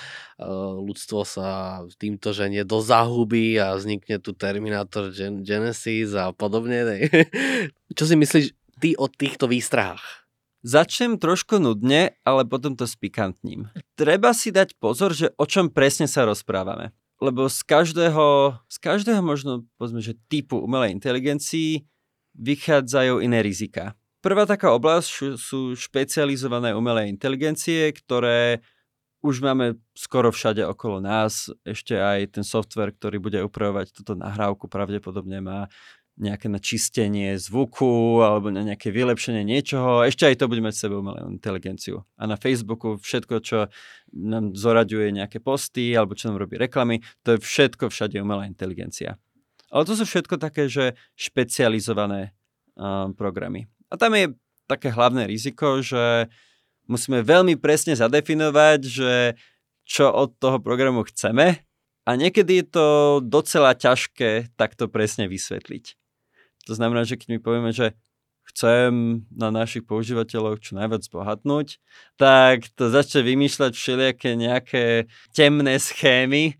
ľudstvo 0.81 1.21
sa 1.21 1.79
týmto 2.01 2.33
ženie 2.33 2.65
do 2.65 2.81
zahuby 2.81 3.61
a 3.61 3.77
vznikne 3.77 4.17
tu 4.17 4.33
Terminator 4.33 5.13
Gen- 5.13 5.45
Genesis 5.45 6.17
a 6.17 6.33
podobne. 6.33 7.07
čo 7.97 8.03
si 8.09 8.17
myslíš 8.17 8.45
ty 8.81 8.97
o 8.97 9.05
týchto 9.05 9.45
výstrahách? 9.45 10.25
Začnem 10.65 11.21
trošku 11.21 11.61
nudne, 11.61 12.17
ale 12.25 12.47
potom 12.49 12.73
to 12.73 12.89
spikantním. 12.89 13.69
Treba 13.93 14.33
si 14.33 14.49
dať 14.49 14.79
pozor, 14.81 15.13
že 15.13 15.29
o 15.37 15.45
čom 15.45 15.69
presne 15.69 16.09
sa 16.09 16.25
rozprávame. 16.25 16.95
Lebo 17.21 17.51
z 17.51 17.61
každého, 17.67 18.57
z 18.65 18.77
každého 18.81 19.21
možno, 19.21 19.67
povedzme, 19.77 20.01
že 20.01 20.17
typu 20.25 20.57
umelej 20.57 20.95
inteligencii 20.97 21.92
vychádzajú 22.37 23.21
iné 23.21 23.39
rizika. 23.41 23.97
Prvá 24.23 24.47
taká 24.47 24.71
oblasť 24.71 25.35
sú 25.35 25.75
špecializované 25.75 26.71
umelé 26.71 27.11
inteligencie, 27.11 27.91
ktoré 27.91 28.63
už 29.23 29.39
máme 29.39 29.79
skoro 29.95 30.31
všade 30.31 30.63
okolo 30.67 30.99
nás. 30.99 31.51
Ešte 31.63 31.95
aj 31.95 32.39
ten 32.39 32.45
software, 32.47 32.91
ktorý 32.95 33.19
bude 33.19 33.39
upravovať 33.43 33.95
túto 33.95 34.15
nahrávku, 34.15 34.67
pravdepodobne 34.67 35.39
má 35.39 35.59
nejaké 36.13 36.45
načistenie 36.45 37.33
zvuku 37.41 38.21
alebo 38.21 38.53
na 38.53 38.61
nejaké 38.61 38.93
vylepšenie 38.93 39.41
niečoho. 39.41 40.05
Ešte 40.05 40.29
aj 40.29 40.45
to 40.45 40.45
bude 40.45 40.61
mať 40.61 40.75
sebe 40.77 41.01
umelú 41.01 41.33
inteligenciu. 41.33 42.05
A 42.21 42.29
na 42.29 42.37
Facebooku 42.37 43.01
všetko, 43.01 43.35
čo 43.41 43.57
nám 44.13 44.53
zoraďuje 44.53 45.09
nejaké 45.09 45.41
posty 45.41 45.97
alebo 45.97 46.13
čo 46.13 46.29
nám 46.29 46.37
robí 46.37 46.61
reklamy, 46.61 47.01
to 47.25 47.33
je 47.33 47.39
všetko 47.41 47.89
všade 47.89 48.21
umelá 48.21 48.45
inteligencia. 48.45 49.17
Ale 49.73 49.89
to 49.89 49.97
sú 49.97 50.05
všetko 50.05 50.37
také, 50.37 50.69
že 50.69 50.93
špecializované 51.17 52.37
um, 52.77 53.09
programy. 53.17 53.65
A 53.89 53.97
tam 53.97 54.13
je 54.13 54.37
také 54.69 54.93
hlavné 54.93 55.25
riziko, 55.25 55.81
že 55.81 56.29
musíme 56.85 57.25
veľmi 57.25 57.57
presne 57.57 57.97
zadefinovať, 57.97 58.79
že 58.85 59.13
čo 59.83 60.13
od 60.13 60.37
toho 60.37 60.61
programu 60.61 61.03
chceme 61.09 61.65
a 62.05 62.09
niekedy 62.13 62.63
je 62.63 62.67
to 62.69 62.87
docela 63.23 63.75
ťažké 63.75 64.53
takto 64.55 64.87
presne 64.87 65.27
vysvetliť. 65.27 65.85
To 66.67 66.73
znamená, 66.77 67.03
že 67.03 67.19
keď 67.19 67.27
my 67.35 67.39
povieme, 67.43 67.71
že 67.75 67.91
chcem 68.53 69.23
na 69.31 69.51
našich 69.51 69.87
používateľoch 69.87 70.59
čo 70.59 70.75
najviac 70.75 71.03
bohatnúť, 71.07 71.79
tak 72.19 72.67
to 72.75 72.91
začne 72.91 73.23
vymýšľať 73.23 73.71
všelijaké 73.75 74.35
nejaké 74.35 74.85
temné 75.31 75.79
schémy, 75.79 76.59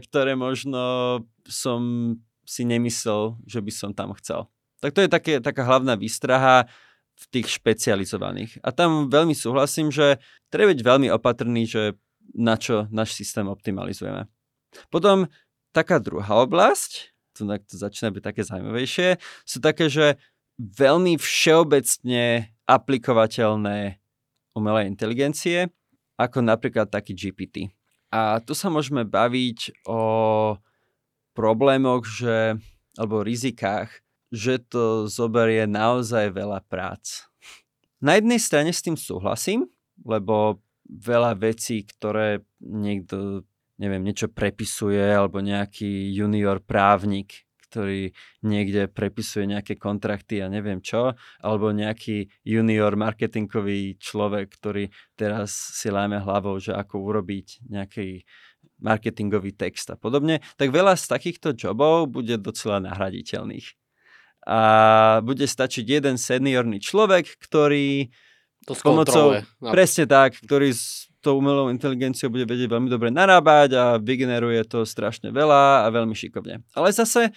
ktoré 0.00 0.36
možno 0.36 1.24
som 1.48 2.14
si 2.44 2.62
nemyslel, 2.64 3.40
že 3.48 3.60
by 3.64 3.72
som 3.72 3.90
tam 3.96 4.12
chcel. 4.20 4.48
Tak 4.84 4.92
to 4.92 5.00
je 5.00 5.08
také, 5.08 5.32
taká 5.40 5.64
hlavná 5.64 5.96
výstraha 5.96 6.68
v 7.14 7.24
tých 7.30 7.56
špecializovaných. 7.56 8.60
A 8.60 8.74
tam 8.74 9.08
veľmi 9.08 9.32
súhlasím, 9.32 9.88
že 9.88 10.20
treba 10.52 10.74
byť 10.74 10.82
veľmi 10.82 11.08
opatrný, 11.14 11.64
že 11.64 11.96
na 12.34 12.58
čo 12.58 12.90
náš 12.90 13.16
systém 13.16 13.46
optimalizujeme. 13.46 14.26
Potom 14.90 15.30
taká 15.70 16.02
druhá 16.02 16.42
oblasť, 16.42 17.14
to, 17.34 17.46
to 17.46 17.74
začína 17.78 18.10
byť 18.10 18.22
také 18.22 18.42
zaujímavejšie, 18.42 19.08
sú 19.46 19.58
také, 19.62 19.86
že 19.88 20.18
veľmi 20.58 21.18
všeobecne 21.18 22.54
aplikovateľné 22.66 23.98
umelé 24.54 24.80
inteligencie, 24.86 25.70
ako 26.14 26.46
napríklad 26.46 26.90
taký 26.90 27.14
GPT. 27.14 27.74
A 28.14 28.38
tu 28.38 28.54
sa 28.54 28.70
môžeme 28.70 29.02
baviť 29.02 29.82
o 29.90 30.00
problémoch, 31.34 32.06
že, 32.06 32.56
alebo 32.94 33.26
rizikách, 33.26 33.90
že 34.30 34.62
to 34.62 35.06
zoberie 35.06 35.66
naozaj 35.66 36.30
veľa 36.34 36.62
prác. 36.66 37.28
Na 38.02 38.18
jednej 38.18 38.38
strane 38.38 38.74
s 38.74 38.82
tým 38.82 38.98
súhlasím, 38.98 39.70
lebo 40.02 40.62
veľa 40.86 41.38
vecí, 41.38 41.86
ktoré 41.86 42.44
niekto, 42.60 43.46
neviem, 43.80 44.02
niečo 44.02 44.28
prepisuje, 44.28 45.00
alebo 45.00 45.40
nejaký 45.40 46.12
junior 46.12 46.60
právnik, 46.60 47.46
ktorý 47.74 48.14
niekde 48.46 48.86
prepisuje 48.86 49.50
nejaké 49.50 49.74
kontrakty 49.74 50.38
a 50.38 50.46
neviem 50.46 50.78
čo, 50.78 51.18
alebo 51.42 51.74
nejaký 51.74 52.30
junior 52.46 52.94
marketingový 52.94 53.98
človek, 53.98 54.46
ktorý 54.54 54.94
teraz 55.18 55.50
si 55.74 55.90
láme 55.90 56.22
hlavou, 56.22 56.54
že 56.62 56.70
ako 56.70 57.02
urobiť 57.02 57.66
nejaký 57.66 58.22
marketingový 58.82 59.54
text 59.54 59.90
a 59.90 59.96
podobne, 59.96 60.42
tak 60.58 60.74
veľa 60.74 60.98
z 60.98 61.04
takýchto 61.06 61.54
jobov 61.54 62.10
bude 62.10 62.38
docela 62.38 62.82
nahraditeľných. 62.82 63.66
A 64.44 64.60
bude 65.24 65.48
stačiť 65.48 65.84
jeden 65.88 66.20
seniorný 66.20 66.76
človek, 66.82 67.40
ktorý 67.40 68.12
To 68.68 68.76
pomocou, 68.76 69.40
skontroluje. 69.40 69.72
presne 69.72 70.04
tak, 70.04 70.36
ktorý 70.40 70.68
s 70.72 71.08
tou 71.24 71.40
umelou 71.40 71.72
inteligenciou 71.72 72.28
bude 72.28 72.44
vedieť 72.44 72.68
veľmi 72.68 72.92
dobre 72.92 73.08
narábať 73.08 73.70
a 73.72 73.84
vygeneruje 73.96 74.60
to 74.68 74.84
strašne 74.84 75.32
veľa 75.32 75.84
a 75.84 75.88
veľmi 75.88 76.12
šikovne. 76.12 76.60
Ale 76.76 76.92
zase 76.92 77.32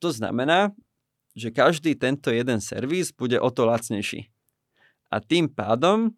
to 0.00 0.08
znamená, 0.08 0.72
že 1.36 1.52
každý 1.52 1.92
tento 1.96 2.32
jeden 2.32 2.64
servis 2.64 3.12
bude 3.12 3.36
o 3.36 3.48
to 3.52 3.68
lacnejší. 3.68 4.32
A 5.12 5.20
tým 5.20 5.52
pádom 5.52 6.16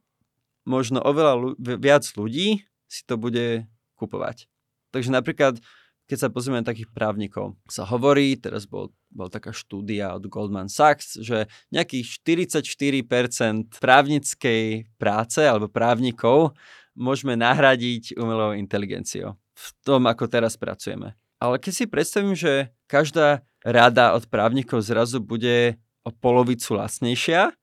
možno 0.62 1.03
oveľa 1.03 1.59
viac 1.59 2.07
ľudí 2.14 2.62
si 2.86 3.03
to 3.03 3.18
bude 3.18 3.66
kupovať. 3.99 4.47
Takže 4.95 5.11
napríklad, 5.11 5.59
keď 6.05 6.18
sa 6.20 6.28
pozrieme 6.28 6.61
na 6.61 6.68
takých 6.68 6.92
právnikov, 6.92 7.57
sa 7.66 7.88
hovorí, 7.88 8.36
teraz 8.36 8.68
bol, 8.68 8.92
bol 9.09 9.32
taká 9.32 9.51
štúdia 9.51 10.12
od 10.12 10.28
Goldman 10.28 10.68
Sachs, 10.68 11.16
že 11.18 11.49
nejakých 11.72 12.20
44% 12.22 13.80
právnickej 13.80 14.86
práce 15.01 15.40
alebo 15.40 15.66
právnikov 15.66 16.53
môžeme 16.95 17.34
nahradiť 17.34 18.14
umelou 18.20 18.55
inteligenciou 18.55 19.34
v 19.55 19.66
tom, 19.86 20.07
ako 20.11 20.26
teraz 20.26 20.59
pracujeme. 20.59 21.14
Ale 21.38 21.59
keď 21.59 21.72
si 21.72 21.84
predstavím, 21.90 22.34
že 22.34 22.70
každá 22.86 23.42
rada 23.64 24.12
od 24.14 24.28
právnikov 24.28 24.84
zrazu 24.84 25.18
bude 25.18 25.80
o 26.05 26.11
polovicu 26.12 26.76
lacnejšia, 26.76 27.57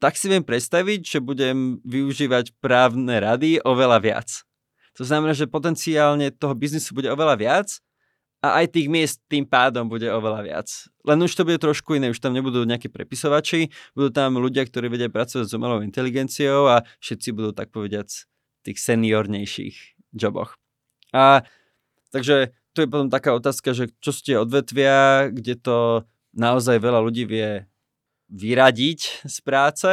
tak 0.00 0.16
si 0.16 0.28
viem 0.28 0.44
predstaviť, 0.44 1.00
že 1.04 1.18
budem 1.24 1.80
využívať 1.84 2.52
právne 2.60 3.16
rady 3.16 3.60
oveľa 3.64 3.98
viac. 4.00 4.28
To 4.96 5.04
znamená, 5.04 5.36
že 5.36 5.48
potenciálne 5.48 6.32
toho 6.32 6.56
biznisu 6.56 6.96
bude 6.96 7.12
oveľa 7.12 7.36
viac 7.36 7.68
a 8.40 8.62
aj 8.62 8.76
tých 8.76 8.88
miest 8.88 9.20
tým 9.28 9.44
pádom 9.44 9.88
bude 9.88 10.08
oveľa 10.08 10.40
viac. 10.44 10.68
Len 11.04 11.18
už 11.20 11.32
to 11.36 11.44
bude 11.44 11.60
trošku 11.60 11.96
iné, 11.96 12.12
už 12.12 12.20
tam 12.20 12.32
nebudú 12.32 12.64
nejakí 12.64 12.88
prepisovači, 12.88 13.68
budú 13.92 14.08
tam 14.12 14.40
ľudia, 14.40 14.64
ktorí 14.64 14.88
vedia 14.92 15.12
pracovať 15.12 15.46
s 15.48 15.56
umelou 15.56 15.80
inteligenciou 15.84 16.68
a 16.68 16.84
všetci 17.00 17.28
budú 17.32 17.50
tak 17.52 17.72
povediac 17.72 18.08
v 18.08 18.60
tých 18.72 18.78
seniornejších 18.80 19.76
joboch. 20.16 20.56
A 21.12 21.44
takže 22.12 22.56
tu 22.76 22.84
je 22.84 22.92
potom 22.92 23.08
taká 23.08 23.32
otázka, 23.32 23.72
že 23.72 23.88
čo 24.04 24.12
sú 24.12 24.20
tie 24.20 24.36
odvetvia, 24.36 25.28
kde 25.32 25.56
to 25.56 26.04
naozaj 26.36 26.76
veľa 26.76 27.00
ľudí 27.00 27.24
vie 27.24 27.64
vyradiť 28.28 29.24
z 29.24 29.36
práce 29.40 29.90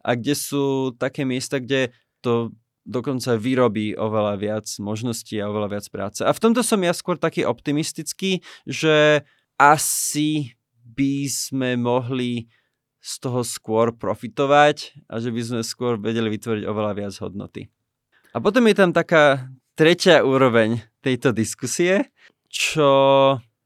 a 0.00 0.10
kde 0.16 0.34
sú 0.36 0.96
také 0.96 1.28
miesta, 1.28 1.60
kde 1.60 1.92
to 2.24 2.54
dokonca 2.82 3.38
vyrobí 3.38 3.94
oveľa 3.94 4.34
viac 4.38 4.66
možností 4.82 5.38
a 5.38 5.48
oveľa 5.48 5.78
viac 5.78 5.86
práce. 5.90 6.20
A 6.26 6.30
v 6.34 6.42
tomto 6.42 6.66
som 6.66 6.82
ja 6.82 6.90
skôr 6.90 7.14
taký 7.18 7.46
optimistický, 7.46 8.42
že 8.66 9.22
asi 9.58 10.58
by 10.82 11.30
sme 11.30 11.70
mohli 11.78 12.50
z 13.02 13.12
toho 13.18 13.42
skôr 13.42 13.90
profitovať 13.94 14.94
a 15.10 15.18
že 15.18 15.34
by 15.34 15.42
sme 15.42 15.60
skôr 15.66 15.98
vedeli 15.98 16.30
vytvoriť 16.30 16.64
oveľa 16.66 16.92
viac 16.94 17.14
hodnoty. 17.18 17.66
A 18.32 18.38
potom 18.38 18.64
je 18.70 18.76
tam 18.78 18.94
taká 18.94 19.50
tretia 19.74 20.22
úroveň 20.22 20.80
tejto 21.02 21.34
diskusie, 21.34 22.14
čo 22.46 22.88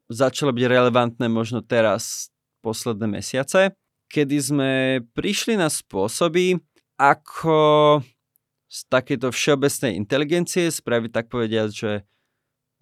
začalo 0.08 0.56
byť 0.56 0.64
relevantné 0.64 1.26
možno 1.28 1.60
teraz 1.60 2.32
posledné 2.64 3.20
mesiace, 3.20 3.76
kedy 4.08 4.36
sme 4.40 4.72
prišli 5.12 5.58
na 5.58 5.68
spôsoby, 5.68 6.56
ako 6.96 8.00
z 8.66 8.78
takéto 8.90 9.30
všeobecnej 9.30 9.94
inteligencie 9.94 10.70
spraviť 10.70 11.10
tak 11.14 11.26
povediať, 11.30 11.68
že 11.70 11.90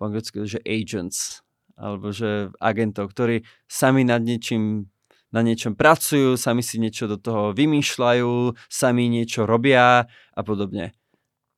po 0.01 0.09
anglicky, 0.11 0.43
že 0.49 0.61
agents, 0.65 1.45
alebo 1.77 2.11
že 2.11 2.51
agentov, 2.59 3.13
ktorí 3.13 3.45
sami 3.69 4.03
nad 4.03 4.23
niečím 4.23 4.89
na 5.35 5.43
niečom 5.43 5.75
pracujú, 5.75 6.39
sami 6.39 6.63
si 6.63 6.79
niečo 6.79 7.11
do 7.11 7.19
toho 7.19 7.51
vymýšľajú, 7.59 8.55
sami 8.71 9.11
niečo 9.11 9.51
robia 9.51 10.07
a 10.31 10.41
podobne. 10.47 10.95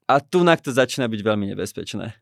A 0.08 0.24
tu 0.24 0.40
to 0.40 0.70
začína 0.72 1.12
byť 1.12 1.20
veľmi 1.20 1.52
nebezpečné. 1.52 2.16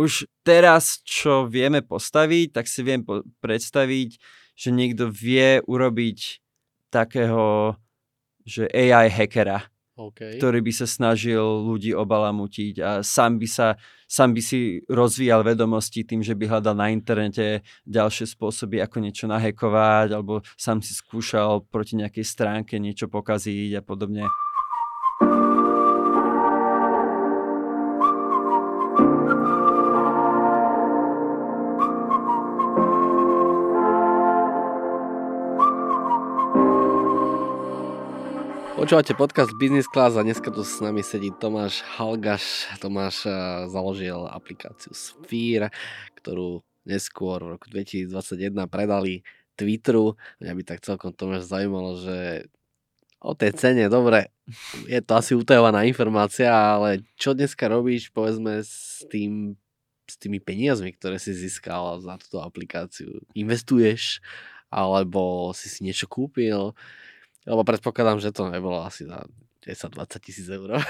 Už 0.00 0.24
teraz, 0.40 1.04
čo 1.04 1.44
vieme 1.44 1.84
postaviť, 1.84 2.56
tak 2.56 2.64
si 2.66 2.80
viem 2.80 3.04
po- 3.04 3.22
predstaviť, 3.44 4.16
že 4.56 4.68
niekto 4.72 5.12
vie 5.12 5.60
urobiť 5.68 6.40
takého, 6.88 7.76
že 8.48 8.64
AI 8.72 9.12
hackera, 9.12 9.68
Okay. 9.94 10.42
ktorý 10.42 10.58
by 10.58 10.72
sa 10.74 10.90
snažil 10.90 11.38
ľudí 11.38 11.94
obalamutiť 11.94 12.74
a 12.82 12.90
sám 13.06 13.38
by, 13.38 13.46
sa, 13.46 13.78
sám 14.10 14.34
by 14.34 14.42
si 14.42 14.82
rozvíjal 14.90 15.46
vedomosti 15.46 16.02
tým, 16.02 16.18
že 16.18 16.34
by 16.34 16.50
hľadal 16.50 16.74
na 16.74 16.90
internete 16.90 17.62
ďalšie 17.86 18.26
spôsoby, 18.26 18.82
ako 18.82 18.98
niečo 18.98 19.30
nahekovať, 19.30 20.18
alebo 20.18 20.42
sám 20.58 20.82
si 20.82 20.98
skúšal 20.98 21.62
proti 21.70 21.94
nejakej 21.94 22.26
stránke 22.26 22.74
niečo 22.82 23.06
pokaziť 23.06 23.78
a 23.78 23.82
podobne. 23.86 24.26
Počúvate 38.84 39.16
podcast 39.16 39.48
Business 39.56 39.88
Class 39.88 40.12
a 40.12 40.20
dneska 40.20 40.52
tu 40.52 40.60
s 40.60 40.76
nami 40.76 41.00
sedí 41.00 41.32
Tomáš 41.32 41.80
Halgaš. 41.96 42.68
Tomáš 42.84 43.24
eh, 43.24 43.32
založil 43.72 44.28
aplikáciu 44.28 44.92
Sphere, 44.92 45.72
ktorú 46.20 46.60
neskôr 46.84 47.40
v 47.40 47.56
roku 47.56 47.72
2021 47.72 48.12
predali 48.68 49.24
Twitteru. 49.56 50.20
Mňa 50.36 50.52
by 50.52 50.62
tak 50.68 50.84
celkom 50.84 51.16
Tomáš 51.16 51.48
zaujímalo, 51.48 51.96
že 51.96 52.44
o 53.24 53.32
tej 53.32 53.56
cene, 53.56 53.88
dobre, 53.88 54.28
je 54.84 55.00
to 55.00 55.16
asi 55.16 55.32
utajovaná 55.32 55.88
informácia, 55.88 56.52
ale 56.52 57.08
čo 57.16 57.32
dneska 57.32 57.64
robíš, 57.72 58.12
povedzme, 58.12 58.60
s 58.60 59.00
tým 59.08 59.56
s 60.04 60.20
tými 60.20 60.44
peniazmi, 60.44 60.92
ktoré 60.92 61.16
si 61.16 61.32
získal 61.32 62.04
za 62.04 62.20
túto 62.20 62.44
aplikáciu? 62.44 63.24
Investuješ? 63.32 64.20
Alebo 64.68 65.56
si 65.56 65.72
si 65.72 65.88
niečo 65.88 66.04
kúpil? 66.04 66.76
Lebo 67.44 67.60
predpokladám, 67.64 68.20
že 68.20 68.32
to 68.32 68.48
nebolo 68.48 68.80
asi 68.84 69.04
za 69.04 69.24
10-20 69.64 70.24
tisíc 70.24 70.48
eur. 70.48 70.76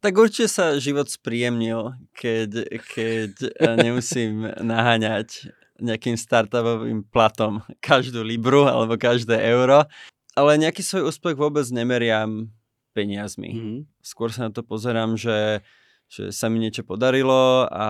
Tak 0.00 0.16
určite 0.16 0.48
sa 0.48 0.80
život 0.80 1.12
spríjemnil, 1.12 1.92
keď, 2.16 2.72
keď 2.88 3.32
eh, 3.52 3.76
nemusím 3.84 4.48
naháňať 4.48 5.52
nejakým 5.76 6.16
startupovým 6.16 7.04
platom 7.04 7.60
každú 7.84 8.24
libru 8.24 8.64
alebo 8.64 8.96
každé 8.96 9.36
euro, 9.52 9.84
ale 10.32 10.56
nejaký 10.56 10.80
svoj 10.80 11.12
úspech 11.12 11.36
vôbec 11.36 11.68
nemeriam 11.68 12.48
peniazmi. 12.96 13.50
Mhm. 13.52 13.76
Skôr 14.00 14.32
sa 14.32 14.48
na 14.48 14.52
to 14.56 14.64
pozerám, 14.64 15.20
že, 15.20 15.60
že 16.08 16.32
sa 16.32 16.48
mi 16.48 16.64
niečo 16.64 16.80
podarilo 16.80 17.68
a 17.68 17.86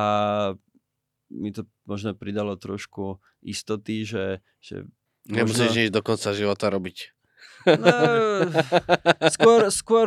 mi 1.30 1.54
to 1.54 1.62
možno 1.86 2.18
pridalo 2.18 2.58
trošku 2.58 3.22
istoty, 3.46 4.02
že, 4.02 4.42
že 4.58 4.82
Nemusíš 5.30 5.70
možno- 5.70 5.78
nič 5.78 5.90
do 5.94 6.02
konca 6.02 6.34
života 6.34 6.66
robiť. 6.74 7.20
No, 7.66 7.92
skôr, 9.34 9.61
skôr 9.68 10.06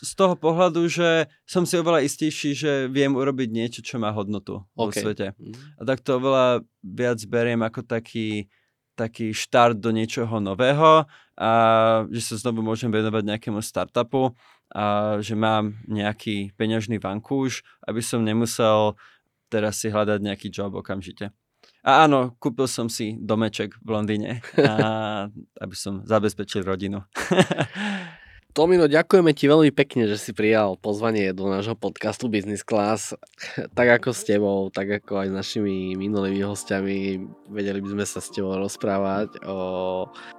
z 0.00 0.12
toho 0.16 0.34
pohľadu, 0.34 0.88
že 0.88 1.28
som 1.44 1.68
si 1.68 1.76
oveľa 1.76 2.04
istejší, 2.08 2.50
že 2.56 2.72
viem 2.88 3.12
urobiť 3.12 3.48
niečo, 3.52 3.80
čo 3.84 4.00
má 4.00 4.08
hodnotu 4.12 4.64
okay. 4.72 4.80
vo 4.80 4.90
svete. 4.92 5.26
A 5.76 5.82
tak 5.84 6.00
to 6.00 6.16
oveľa 6.16 6.64
viac 6.80 7.20
beriem 7.28 7.60
ako 7.60 7.84
taký, 7.84 8.48
taký 8.96 9.36
štart 9.36 9.76
do 9.76 9.92
niečoho 9.92 10.40
nového 10.40 11.04
a 11.36 11.50
že 12.08 12.20
sa 12.32 12.34
znovu 12.40 12.64
môžem 12.64 12.88
venovať 12.88 13.22
nejakému 13.28 13.60
startupu 13.60 14.32
a 14.72 15.16
že 15.20 15.36
mám 15.36 15.76
nejaký 15.84 16.56
peňažný 16.56 16.96
vankúš, 16.96 17.60
aby 17.84 18.00
som 18.00 18.24
nemusel 18.24 18.96
teraz 19.50 19.82
si 19.82 19.90
hľadať 19.90 20.18
nejaký 20.22 20.48
job 20.48 20.78
okamžite. 20.78 21.34
A 21.80 22.04
áno, 22.04 22.36
kúpil 22.36 22.68
som 22.68 22.92
si 22.92 23.16
domeček 23.16 23.72
v 23.80 23.88
Londýne, 23.88 24.44
a, 24.60 25.28
aby 25.64 25.74
som 25.76 26.04
zabezpečil 26.04 26.60
rodinu. 26.64 27.00
Tomino, 28.50 28.90
ďakujeme 28.90 29.30
ti 29.30 29.46
veľmi 29.46 29.70
pekne, 29.70 30.10
že 30.10 30.18
si 30.18 30.34
prijal 30.34 30.74
pozvanie 30.74 31.30
do 31.30 31.46
nášho 31.46 31.78
podcastu 31.78 32.26
Business 32.26 32.66
Class. 32.66 33.14
Tak 33.78 34.02
ako 34.02 34.10
s 34.10 34.26
tebou, 34.26 34.58
tak 34.74 35.00
ako 35.00 35.22
aj 35.22 35.28
s 35.30 35.38
našimi 35.38 35.94
minulými 35.94 36.42
hostiami, 36.42 37.22
vedeli 37.46 37.78
by 37.78 37.88
sme 37.94 38.04
sa 38.04 38.18
s 38.18 38.34
tebou 38.34 38.58
rozprávať 38.58 39.38
o 39.46 39.58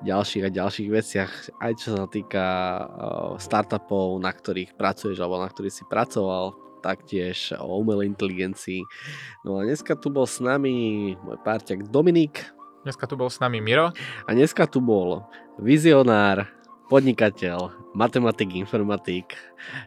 ďalších 0.04 0.44
a 0.44 0.54
ďalších 0.54 0.90
veciach, 0.92 1.32
aj 1.64 1.72
čo 1.80 1.88
sa 1.96 2.06
týka 2.12 2.46
startupov, 3.40 4.20
na 4.20 4.36
ktorých 4.36 4.76
pracuješ 4.76 5.16
alebo 5.24 5.40
na 5.40 5.48
ktorých 5.48 5.74
si 5.74 5.84
pracoval, 5.88 6.52
taktiež 6.82 7.54
o 7.62 7.80
umelej 7.80 8.12
inteligencii. 8.12 8.82
No 9.46 9.62
a 9.62 9.66
dneska 9.66 9.94
tu 9.96 10.10
bol 10.10 10.26
s 10.26 10.42
nami 10.42 11.14
môj 11.22 11.38
párťak 11.46 11.88
Dominik. 11.88 12.50
Dneska 12.82 13.06
tu 13.06 13.14
bol 13.14 13.30
s 13.30 13.38
nami 13.38 13.62
Miro. 13.62 13.94
A 14.26 14.30
dneska 14.34 14.66
tu 14.66 14.82
bol 14.82 15.22
vizionár, 15.62 16.50
podnikateľ, 16.90 17.94
matematik, 17.94 18.58
informatik, 18.58 19.38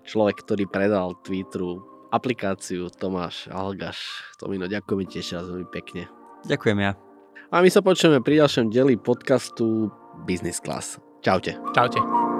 človek, 0.07 0.41
ktorý 0.47 0.65
predal 0.71 1.19
Twitteru 1.27 1.83
aplikáciu 2.15 2.89
Tomáš 2.95 3.51
Algaš. 3.51 3.99
Tomino, 4.39 4.71
ďakujeme 4.71 5.05
ti 5.11 5.19
ešte 5.19 5.43
raz 5.43 5.51
veľmi 5.51 5.69
pekne. 5.75 6.07
Ďakujem 6.47 6.79
ja. 6.79 6.95
A 7.51 7.61
my 7.61 7.69
sa 7.69 7.83
počujeme 7.83 8.23
pri 8.23 8.41
ďalšom 8.41 8.71
deli 8.71 8.95
podcastu 8.95 9.91
Business 10.25 10.63
Class. 10.63 11.03
Čaute. 11.21 11.59
Čaute. 11.75 12.34